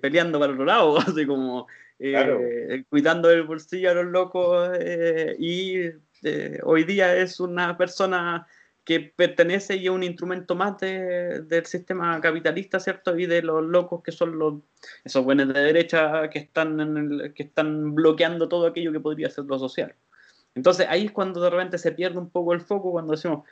peleando 0.00 0.40
para 0.40 0.52
otro 0.52 0.64
lado, 0.64 0.98
así 1.06 1.26
como 1.26 1.66
eh, 1.98 2.84
cuidando 2.88 3.30
el 3.30 3.42
bolsillo 3.42 3.90
a 3.90 3.94
los 3.94 4.06
locos 4.06 4.70
eh, 4.80 5.34
y 5.38 5.78
eh, 6.22 6.60
hoy 6.62 6.84
día 6.84 7.16
es 7.16 7.40
una 7.40 7.76
persona 7.76 8.46
que 8.84 9.00
pertenece 9.00 9.76
y 9.76 9.84
es 9.86 9.90
un 9.90 10.02
instrumento 10.02 10.54
más 10.54 10.78
del 10.78 11.66
sistema 11.66 12.20
capitalista, 12.22 12.80
¿cierto? 12.80 13.18
Y 13.18 13.26
de 13.26 13.42
los 13.42 13.62
locos 13.62 14.02
que 14.02 14.12
son 14.12 14.38
los, 14.38 14.54
esos 15.04 15.24
buenos 15.24 15.52
de 15.52 15.60
derecha 15.60 16.30
que 16.30 16.38
están, 16.38 17.32
que 17.34 17.42
están 17.42 17.94
bloqueando 17.94 18.48
todo 18.48 18.66
aquello 18.66 18.90
que 18.92 19.00
podría 19.00 19.28
ser 19.28 19.44
lo 19.44 19.58
social. 19.58 19.94
Entonces 20.54 20.86
ahí 20.88 21.06
es 21.06 21.12
cuando 21.12 21.40
de 21.40 21.50
repente 21.50 21.76
se 21.76 21.92
pierde 21.92 22.18
un 22.18 22.30
poco 22.30 22.54
el 22.54 22.62
foco, 22.62 22.90
cuando 22.92 23.12
decimos, 23.12 23.46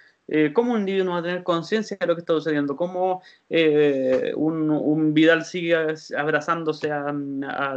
¿cómo 0.55 0.73
un 0.73 0.81
individuo 0.81 1.13
va 1.13 1.19
a 1.19 1.23
tener 1.23 1.43
conciencia 1.45 1.97
de 2.01 2.07
lo 2.07 2.15
que 2.15 2.21
está 2.21 2.33
sucediendo? 2.33 2.77
¿Cómo 2.77 3.23
un, 3.49 4.71
un, 4.71 5.15
Vidal 5.15 5.45
sigue 5.45 5.77
abrazándose 6.17 6.91
a, 6.91 7.09
a? 7.09 7.77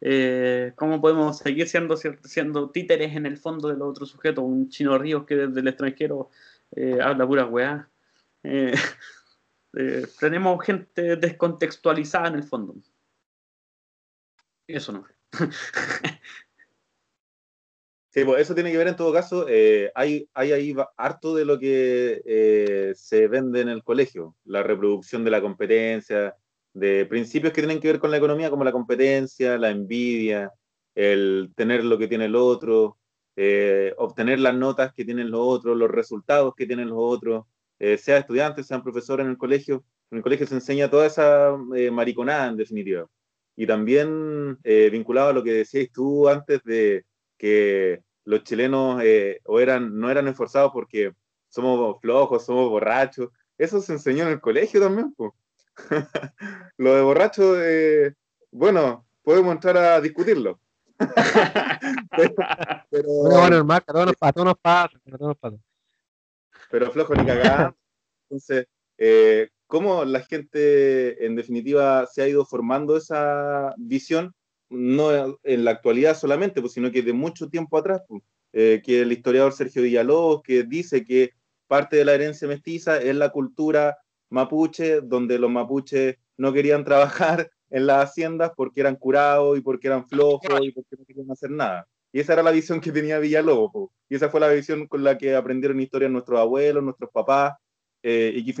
Eh, 0.00 0.72
¿Cómo 0.76 1.00
podemos 1.00 1.38
seguir 1.38 1.68
siendo, 1.68 1.96
siendo 1.96 2.70
títeres 2.70 3.16
en 3.16 3.26
el 3.26 3.38
fondo 3.38 3.68
del 3.68 3.82
otro 3.82 4.06
sujeto? 4.06 4.42
Un 4.42 4.68
chino 4.68 4.98
Ríos 4.98 5.24
que 5.26 5.36
desde 5.36 5.60
el 5.60 5.68
extranjero 5.68 6.30
eh, 6.74 6.98
habla 7.00 7.26
pura 7.26 7.46
weá. 7.46 7.88
Eh, 8.42 8.74
tenemos 10.20 10.64
gente 10.64 11.16
descontextualizada 11.16 12.28
en 12.28 12.34
el 12.36 12.44
fondo. 12.44 12.74
Eso 14.66 14.92
no. 14.92 15.06
Sí, 18.16 18.24
pues 18.24 18.40
eso 18.40 18.54
tiene 18.54 18.72
que 18.72 18.78
ver 18.78 18.88
en 18.88 18.96
todo 18.96 19.12
caso, 19.12 19.44
hay, 19.94 20.26
hay 20.32 20.52
ahí 20.52 20.74
harto 20.96 21.34
de 21.34 21.44
lo 21.44 21.58
que 21.58 22.94
se 22.96 23.28
vende 23.28 23.60
en 23.60 23.68
el 23.68 23.84
colegio, 23.84 24.34
la 24.44 24.62
reproducción 24.62 25.22
de 25.22 25.30
la 25.30 25.42
competencia, 25.42 26.34
de 26.72 27.06
principios 27.06 27.52
que 27.52 27.60
tienen 27.60 27.78
que 27.78 27.88
ver 27.88 28.00
con 28.00 28.10
la 28.10 28.16
economía, 28.16 28.50
como 28.50 28.64
la 28.64 28.72
competencia, 28.72 29.58
la 29.58 29.70
envidia, 29.70 30.50
el 30.94 31.52
tener 31.54 31.84
lo 31.84 31.98
que 31.98 32.08
tiene 32.08 32.24
el 32.24 32.36
otro, 32.36 32.98
eh, 33.36 33.94
obtener 33.98 34.38
las 34.40 34.54
notas 34.54 34.92
que 34.94 35.04
tienen 35.04 35.30
los 35.30 35.40
otros, 35.42 35.76
los 35.76 35.90
resultados 35.90 36.54
que 36.56 36.66
tienen 36.66 36.88
los 36.88 36.98
otros, 36.98 37.44
eh, 37.78 37.98
sea 37.98 38.18
estudiantes, 38.18 38.66
sean 38.66 38.82
profesores 38.82 39.24
en 39.24 39.30
el 39.30 39.38
colegio. 39.38 39.84
En 40.10 40.18
el 40.18 40.22
colegio 40.22 40.46
se 40.46 40.54
enseña 40.54 40.90
toda 40.90 41.06
esa 41.06 41.54
eh, 41.74 41.90
mariconada, 41.90 42.48
en 42.48 42.56
definitiva. 42.56 43.06
Y 43.56 43.66
también 43.66 44.58
vinculado 44.62 45.30
a 45.30 45.32
lo 45.32 45.42
que 45.42 45.52
decías 45.52 45.88
tú 45.92 46.28
antes 46.28 46.62
de 46.64 47.06
que 47.36 48.02
los 48.24 48.42
chilenos 48.44 49.02
o 49.44 49.60
eran, 49.60 49.98
no 49.98 50.10
eran 50.10 50.28
esforzados 50.28 50.72
porque 50.72 51.12
somos 51.48 52.00
flojos, 52.00 52.44
somos 52.44 52.68
borrachos. 52.68 53.30
Eso 53.58 53.80
se 53.80 53.92
enseñó 53.92 54.24
en 54.24 54.30
el 54.30 54.40
colegio 54.40 54.80
también. 54.80 55.14
Pues. 55.14 55.32
lo 56.76 56.94
de 56.94 57.02
borracho, 57.02 57.62
eh, 57.62 58.14
bueno, 58.50 59.06
podemos 59.22 59.54
entrar 59.54 59.76
a 59.76 60.00
discutirlo. 60.00 60.60
pero, 62.90 63.04
bueno, 63.04 63.74
a 63.74 63.80
todos, 63.80 64.06
nos, 64.06 64.16
a 64.20 64.32
todos 64.32 64.46
nos 64.46 64.58
pasa, 64.58 64.96
a 64.96 65.16
todos 65.16 65.28
nos 65.28 65.38
pasa. 65.38 65.56
Pero 66.70 66.90
flojo 66.90 67.14
ni 67.14 67.26
cagada. 67.26 67.74
Entonces, 68.28 68.66
eh, 68.98 69.50
¿cómo 69.66 70.04
la 70.04 70.20
gente 70.20 71.24
en 71.24 71.36
definitiva 71.36 72.06
se 72.06 72.22
ha 72.22 72.28
ido 72.28 72.44
formando 72.44 72.96
esa 72.96 73.74
visión? 73.76 74.34
No 74.68 75.38
en 75.42 75.64
la 75.64 75.70
actualidad 75.70 76.16
solamente, 76.16 76.60
pues, 76.60 76.72
sino 76.72 76.90
que 76.90 77.02
de 77.02 77.12
mucho 77.12 77.48
tiempo 77.48 77.78
atrás, 77.78 78.02
pues, 78.08 78.22
eh, 78.52 78.82
que 78.84 79.02
el 79.02 79.12
historiador 79.12 79.52
Sergio 79.52 79.82
Villalobos, 79.82 80.42
que 80.42 80.64
dice 80.64 81.04
que 81.04 81.30
parte 81.66 81.96
de 81.96 82.04
la 82.04 82.14
herencia 82.14 82.48
mestiza 82.48 82.98
es 82.98 83.14
la 83.14 83.30
cultura 83.30 83.96
mapuche, 84.30 85.00
donde 85.00 85.38
los 85.38 85.50
mapuches 85.50 86.16
no 86.36 86.52
querían 86.52 86.84
trabajar 86.84 87.50
en 87.70 87.86
las 87.86 88.10
haciendas 88.10 88.52
porque 88.56 88.80
eran 88.80 88.96
curados 88.96 89.58
y 89.58 89.60
porque 89.60 89.88
eran 89.88 90.08
flojos 90.08 90.60
y 90.62 90.72
porque 90.72 90.96
no 90.96 91.04
querían 91.04 91.30
hacer 91.30 91.50
nada. 91.50 91.86
Y 92.12 92.20
esa 92.20 92.32
era 92.32 92.42
la 92.42 92.50
visión 92.50 92.80
que 92.80 92.92
tenía 92.92 93.18
Villalobos. 93.18 93.90
Y 94.08 94.14
esa 94.14 94.30
fue 94.30 94.40
la 94.40 94.48
visión 94.48 94.86
con 94.86 95.04
la 95.04 95.18
que 95.18 95.34
aprendieron 95.34 95.80
historia 95.80 96.08
nuestros 96.08 96.40
abuelos, 96.40 96.82
nuestros 96.82 97.10
papás, 97.10 97.54
eh, 98.02 98.32
y 98.34 98.44
que 98.44 98.54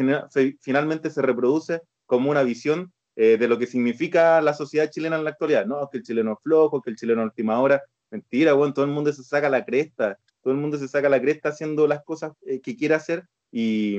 finalmente 0.60 1.08
se 1.08 1.22
reproduce 1.22 1.80
como 2.04 2.30
una 2.30 2.42
visión 2.42 2.92
eh, 3.18 3.38
de 3.38 3.48
lo 3.48 3.58
que 3.58 3.66
significa 3.66 4.42
la 4.42 4.52
sociedad 4.52 4.90
chilena 4.90 5.16
en 5.16 5.24
la 5.24 5.30
actualidad. 5.30 5.64
No, 5.64 5.88
que 5.90 5.98
el 5.98 6.04
chileno 6.04 6.34
es 6.34 6.38
flojo, 6.42 6.82
que 6.82 6.90
el 6.90 6.96
chileno 6.96 7.22
es 7.22 7.28
última 7.28 7.58
hora. 7.60 7.82
Mentira, 8.10 8.52
bueno, 8.52 8.74
todo 8.74 8.84
el 8.84 8.90
mundo 8.90 9.10
se 9.10 9.24
saca 9.24 9.48
la 9.48 9.64
cresta. 9.64 10.18
Todo 10.42 10.52
el 10.52 10.60
mundo 10.60 10.76
se 10.76 10.86
saca 10.86 11.08
la 11.08 11.20
cresta 11.20 11.48
haciendo 11.48 11.86
las 11.86 12.04
cosas 12.04 12.32
eh, 12.44 12.60
que 12.60 12.76
quiere 12.76 12.94
hacer 12.94 13.26
y, 13.50 13.96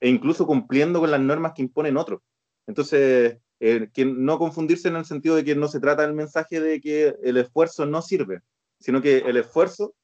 e 0.00 0.08
incluso 0.08 0.46
cumpliendo 0.46 0.98
con 0.98 1.10
las 1.10 1.20
normas 1.20 1.52
que 1.54 1.60
imponen 1.60 1.98
otros. 1.98 2.22
Entonces, 2.66 3.36
eh, 3.60 3.90
que 3.92 4.06
no 4.06 4.38
confundirse 4.38 4.88
en 4.88 4.96
el 4.96 5.04
sentido 5.04 5.36
de 5.36 5.44
que 5.44 5.54
no 5.54 5.68
se 5.68 5.80
trata 5.80 6.02
del 6.02 6.14
mensaje 6.14 6.58
de 6.58 6.80
que 6.80 7.14
el 7.22 7.36
esfuerzo 7.36 7.84
no 7.84 8.00
sirve, 8.00 8.40
sino 8.80 9.02
que 9.02 9.18
el 9.18 9.36
esfuerzo 9.36 9.94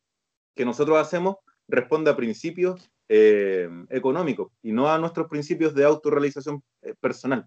que 0.54 0.66
nosotros 0.66 0.98
hacemos 0.98 1.36
responde 1.66 2.10
a 2.10 2.16
principios 2.16 2.90
económicos 3.06 4.50
y 4.62 4.72
no 4.72 4.90
a 4.90 4.98
nuestros 4.98 5.28
principios 5.28 5.74
de 5.74 5.84
autorrealización 5.84 6.62
personal. 7.00 7.46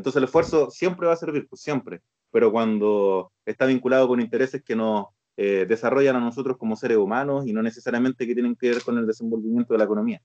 Entonces 0.00 0.18
el 0.18 0.24
esfuerzo 0.24 0.70
siempre 0.70 1.06
va 1.06 1.12
a 1.12 1.16
servir, 1.16 1.46
pues 1.48 1.60
siempre, 1.60 2.00
pero 2.30 2.50
cuando 2.50 3.32
está 3.44 3.66
vinculado 3.66 4.08
con 4.08 4.20
intereses 4.20 4.62
que 4.64 4.74
nos 4.74 5.06
desarrollan 5.36 6.16
a 6.16 6.20
nosotros 6.20 6.58
como 6.58 6.76
seres 6.76 6.98
humanos 6.98 7.46
y 7.46 7.54
no 7.54 7.62
necesariamente 7.62 8.26
que 8.26 8.34
tienen 8.34 8.54
que 8.54 8.68
ver 8.68 8.82
con 8.82 8.98
el 8.98 9.06
desenvolvimiento 9.06 9.72
de 9.72 9.78
la 9.78 9.84
economía. 9.84 10.20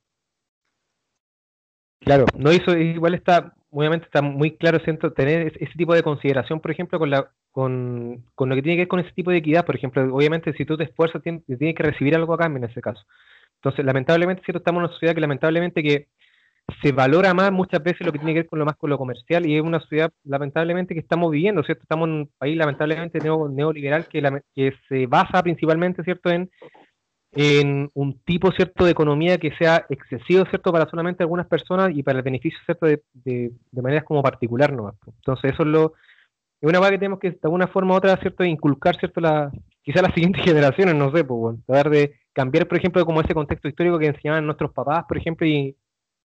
Claro, 2.02 2.26
no 2.38 2.52
hizo, 2.52 2.78
igual 2.78 3.16
está, 3.16 3.56
obviamente 3.70 4.08
está 4.08 4.22
muy 4.22 4.58
claro 4.58 4.80
siento, 4.84 5.14
tener 5.14 5.54
ese 5.58 5.74
tipo 5.78 5.96
de 5.96 6.04
consideración, 6.04 6.60
por 6.60 6.72
ejemplo, 6.72 7.00
con 7.00 7.10
la 7.10 7.32
con, 7.56 8.26
lo 8.38 8.56
que 8.56 8.62
tiene 8.62 8.76
que 8.76 8.82
ver 8.82 8.88
con 8.90 9.00
ese 9.00 9.14
tipo 9.14 9.32
de 9.32 9.38
equidad, 9.38 9.66
por 9.66 9.78
ejemplo, 9.78 10.14
obviamente 10.14 10.52
si 10.58 10.66
tú 10.66 10.76
te 10.76 10.84
esfuerzas, 10.84 11.24
tienes, 11.24 11.44
que 11.48 11.84
recibir 11.84 12.14
algo 12.14 12.34
a 12.34 12.38
cambio 12.38 12.58
en 12.58 12.70
ese 12.70 12.82
caso. 12.82 13.02
Entonces, 13.56 13.86
lamentablemente, 13.86 14.44
cierto, 14.44 14.58
estamos 14.58 14.80
en 14.80 14.84
una 14.84 14.92
sociedad 14.92 15.16
que 15.16 15.22
lamentablemente 15.22 15.82
que 15.82 16.10
se 16.82 16.91
valora 16.91 17.34
más 17.34 17.51
muchas 17.51 17.82
veces 17.84 18.06
lo 18.06 18.12
que 18.12 18.19
tiene 18.19 18.34
que 18.34 18.39
ver 18.41 18.49
con 18.49 18.60
lo 18.60 18.65
más 18.65 18.75
con 18.75 18.89
lo 18.89 18.97
comercial 18.97 19.45
y 19.45 19.56
es 19.56 19.62
una 19.62 19.80
sociedad 19.80 20.12
lamentablemente 20.23 20.93
que 20.93 20.99
estamos 20.99 21.32
viviendo, 21.32 21.63
¿cierto? 21.63 21.84
Estamos 21.84 22.08
en 22.08 22.13
un 22.13 22.30
país 22.38 22.58
lamentablemente 22.58 23.19
neoliberal 23.19 24.08
que, 24.08 24.73
se 24.89 25.08
basa 25.08 25.41
principalmente, 25.43 26.04
¿cierto?, 26.04 26.30
en 26.30 26.49
en 27.38 27.89
un 27.93 28.17
tipo 28.19 28.49
cierto 28.54 28.86
de 28.86 28.91
economía 28.91 29.38
que 29.38 29.51
sea 29.58 29.86
excesivo 29.89 30.45
cierto 30.45 30.71
para 30.71 30.89
solamente 30.89 31.21
algunas 31.21 31.45
personas 31.47 31.91
y 31.93 32.01
para 32.01 32.19
el 32.19 32.23
beneficio 32.23 32.58
cierto 32.63 32.86
de, 32.86 33.04
de, 33.13 33.51
maneras 33.73 34.06
como 34.06 34.23
particular 34.23 34.71
no 34.71 34.95
entonces 35.06 35.51
eso 35.51 35.63
es 35.63 35.67
lo 35.67 35.93
es 36.62 36.69
una 36.69 36.80
cosa 36.80 36.91
que 36.91 36.97
tenemos 36.97 37.19
que 37.19 37.32
de 37.32 37.39
alguna 37.43 37.67
forma 37.67 37.93
u 37.93 37.97
otra 37.97 38.15
cierto 38.15 38.45
inculcar 38.45 38.95
cierto 38.95 39.19
la 39.19 39.51
quizás 39.84 40.01
las 40.01 40.13
siguientes 40.15 40.45
generaciones 40.45 40.95
no 40.95 41.12
sé 41.12 41.25
pues 41.25 41.58
tratar 41.65 41.89
de 41.89 42.15
cambiar 42.32 42.69
por 42.69 42.78
ejemplo 42.78 43.06
como 43.06 43.19
ese 43.19 43.34
contexto 43.34 43.67
histórico 43.67 43.99
que 43.99 44.08
enseñaban 44.08 44.45
nuestros 44.45 44.71
papás 44.71 45.04
por 45.06 45.17
ejemplo 45.17 45.45
y 45.45 45.75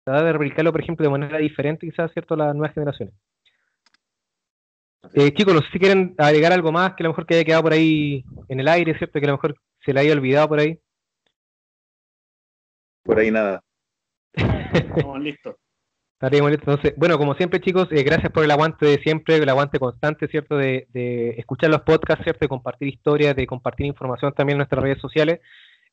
tratar 0.09 0.25
de 0.25 0.33
replicarlo 0.33 0.71
por 0.71 0.81
ejemplo 0.81 1.03
de 1.03 1.11
manera 1.11 1.37
diferente 1.37 1.87
quizás 1.87 2.11
cierto 2.13 2.33
a 2.33 2.37
las 2.37 2.55
nuevas 2.55 2.73
generaciones 2.73 3.13
Eh, 5.13 5.31
chicos, 5.33 5.53
no 5.53 5.61
sé 5.61 5.67
si 5.71 5.79
quieren 5.79 6.13
agregar 6.17 6.51
algo 6.51 6.71
más 6.71 6.93
que 6.93 7.03
a 7.03 7.05
lo 7.05 7.09
mejor 7.09 7.25
que 7.25 7.35
haya 7.35 7.45
quedado 7.45 7.63
por 7.63 7.73
ahí 7.73 8.23
en 8.47 8.59
el 8.59 8.67
aire, 8.67 8.97
¿cierto? 8.97 9.19
Que 9.19 9.25
a 9.25 9.29
lo 9.29 9.37
mejor 9.37 9.55
se 9.83 9.93
le 9.93 10.01
haya 10.01 10.13
olvidado 10.13 10.49
por 10.49 10.59
ahí. 10.59 10.77
Por 13.03 13.17
ahí 13.17 13.31
nada. 13.31 13.63
Estamos 14.33 15.19
listos. 15.21 15.55
Estaríamos 16.13 16.51
listos. 16.51 16.67
Entonces, 16.67 16.93
bueno, 16.97 17.17
como 17.17 17.33
siempre, 17.33 17.61
chicos, 17.61 17.87
eh, 17.91 18.03
gracias 18.03 18.31
por 18.31 18.43
el 18.43 18.51
aguante 18.51 18.85
de 18.85 18.99
siempre, 19.01 19.37
el 19.37 19.49
aguante 19.49 19.79
constante, 19.79 20.27
¿cierto? 20.27 20.57
De, 20.57 20.87
de, 20.89 21.29
escuchar 21.37 21.69
los 21.69 21.81
podcasts, 21.81 22.23
¿cierto? 22.23 22.41
De 22.41 22.49
compartir 22.49 22.89
historias, 22.89 23.35
de 23.35 23.47
compartir 23.47 23.85
información 23.85 24.33
también 24.33 24.55
en 24.55 24.59
nuestras 24.59 24.83
redes 24.83 24.99
sociales. 24.99 25.39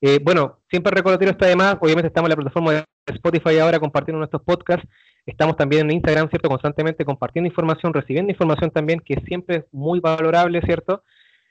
Eh, 0.00 0.18
bueno, 0.22 0.59
siempre 0.68 0.90
recordatorio 0.90 1.33
está 1.33 1.46
además, 1.46 1.79
obviamente 1.81 2.09
estamos 2.09 2.29
en 2.29 2.31
la 2.31 2.37
plataforma 2.37 2.72
de 2.72 2.85
Spotify 3.07 3.59
ahora 3.59 3.79
compartiendo 3.79 4.19
nuestros 4.19 4.42
podcasts, 4.42 4.87
estamos 5.25 5.57
también 5.57 5.87
en 5.87 5.97
Instagram, 5.97 6.29
¿cierto? 6.29 6.49
Constantemente 6.49 7.05
compartiendo 7.05 7.49
información, 7.49 7.92
recibiendo 7.92 8.33
información 8.33 8.71
también, 8.71 9.01
que 9.01 9.21
siempre 9.27 9.57
es 9.57 9.64
muy 9.73 10.01
valorable, 10.01 10.61
¿cierto? 10.62 11.03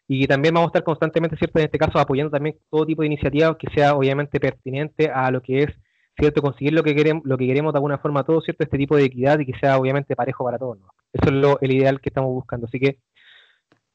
Y 0.08 0.28
también 0.28 0.54
vamos 0.54 0.68
a 0.68 0.70
estar 0.70 0.84
constantemente, 0.84 1.38
¿cierto? 1.38 1.60
En 1.60 1.66
este 1.66 1.78
caso, 1.78 2.00
apoyando 2.00 2.32
también 2.32 2.58
todo 2.70 2.86
tipo 2.86 3.02
de 3.02 3.08
iniciativas 3.08 3.56
que 3.58 3.68
sea 3.74 3.96
obviamente 3.96 4.40
pertinente 4.40 5.10
a 5.10 5.32
lo 5.32 5.42
que 5.42 5.64
es, 5.64 5.70
¿cierto? 6.18 6.42
Conseguir 6.42 6.74
lo 6.74 6.84
que 6.84 6.96
queremos, 6.96 7.24
lo 7.26 7.38
que 7.38 7.48
queremos 7.48 7.74
de 7.74 7.78
alguna 7.78 7.98
forma 7.98 8.24
todos, 8.24 8.44
¿cierto? 8.44 8.64
Este 8.64 8.78
tipo 8.78 8.96
de 8.96 9.06
equidad 9.06 9.40
y 9.40 9.46
que 9.46 9.58
sea 9.60 9.78
obviamente 9.78 10.16
parejo 10.16 10.46
para 10.46 10.60
todos. 10.60 10.78
Eso 11.12 11.30
es 11.30 11.32
lo, 11.32 11.60
el 11.62 11.74
ideal 11.74 12.00
que 12.02 12.10
estamos 12.10 12.32
buscando. 12.32 12.68
Así 12.68 12.80
que, 12.80 13.00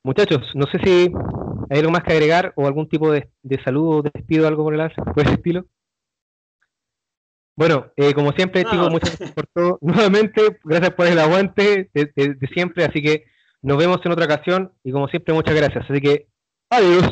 muchachos, 0.03 0.41
no 0.55 0.67
sé 0.67 0.79
si 0.83 1.13
hay 1.71 1.79
algo 1.79 1.93
más 1.93 2.03
que 2.03 2.13
agregar 2.13 2.53
o 2.57 2.67
algún 2.67 2.89
tipo 2.89 3.13
de, 3.13 3.31
de 3.43 3.63
saludo, 3.63 4.03
despido, 4.03 4.49
algo 4.49 4.65
por 4.65 4.75
el, 4.75 4.91
por 4.91 5.23
ese 5.23 5.35
estilo. 5.35 5.67
Bueno, 7.57 7.93
eh, 7.97 8.15
como 8.15 8.33
siempre, 8.33 8.63
no. 8.65 8.71
chicos, 8.71 8.91
muchas 8.91 9.11
gracias 9.11 9.33
por 9.33 9.47
todo. 9.49 9.79
Nuevamente, 9.83 10.59
gracias 10.65 10.95
por 10.95 11.07
el 11.07 11.19
aguante 11.19 11.91
de, 11.93 12.13
de, 12.15 12.35
de, 12.35 12.49
siempre. 12.49 12.85
Así 12.85 13.03
que 13.03 13.25
nos 13.63 13.77
vemos 13.77 13.99
en 14.05 14.13
otra 14.13 14.25
ocasión 14.25 14.73
y 14.83 14.93
como 14.93 15.09
siempre, 15.09 15.35
muchas 15.35 15.55
gracias. 15.55 15.85
Así 15.89 16.01
que, 16.01 16.27
adiós. 16.71 17.11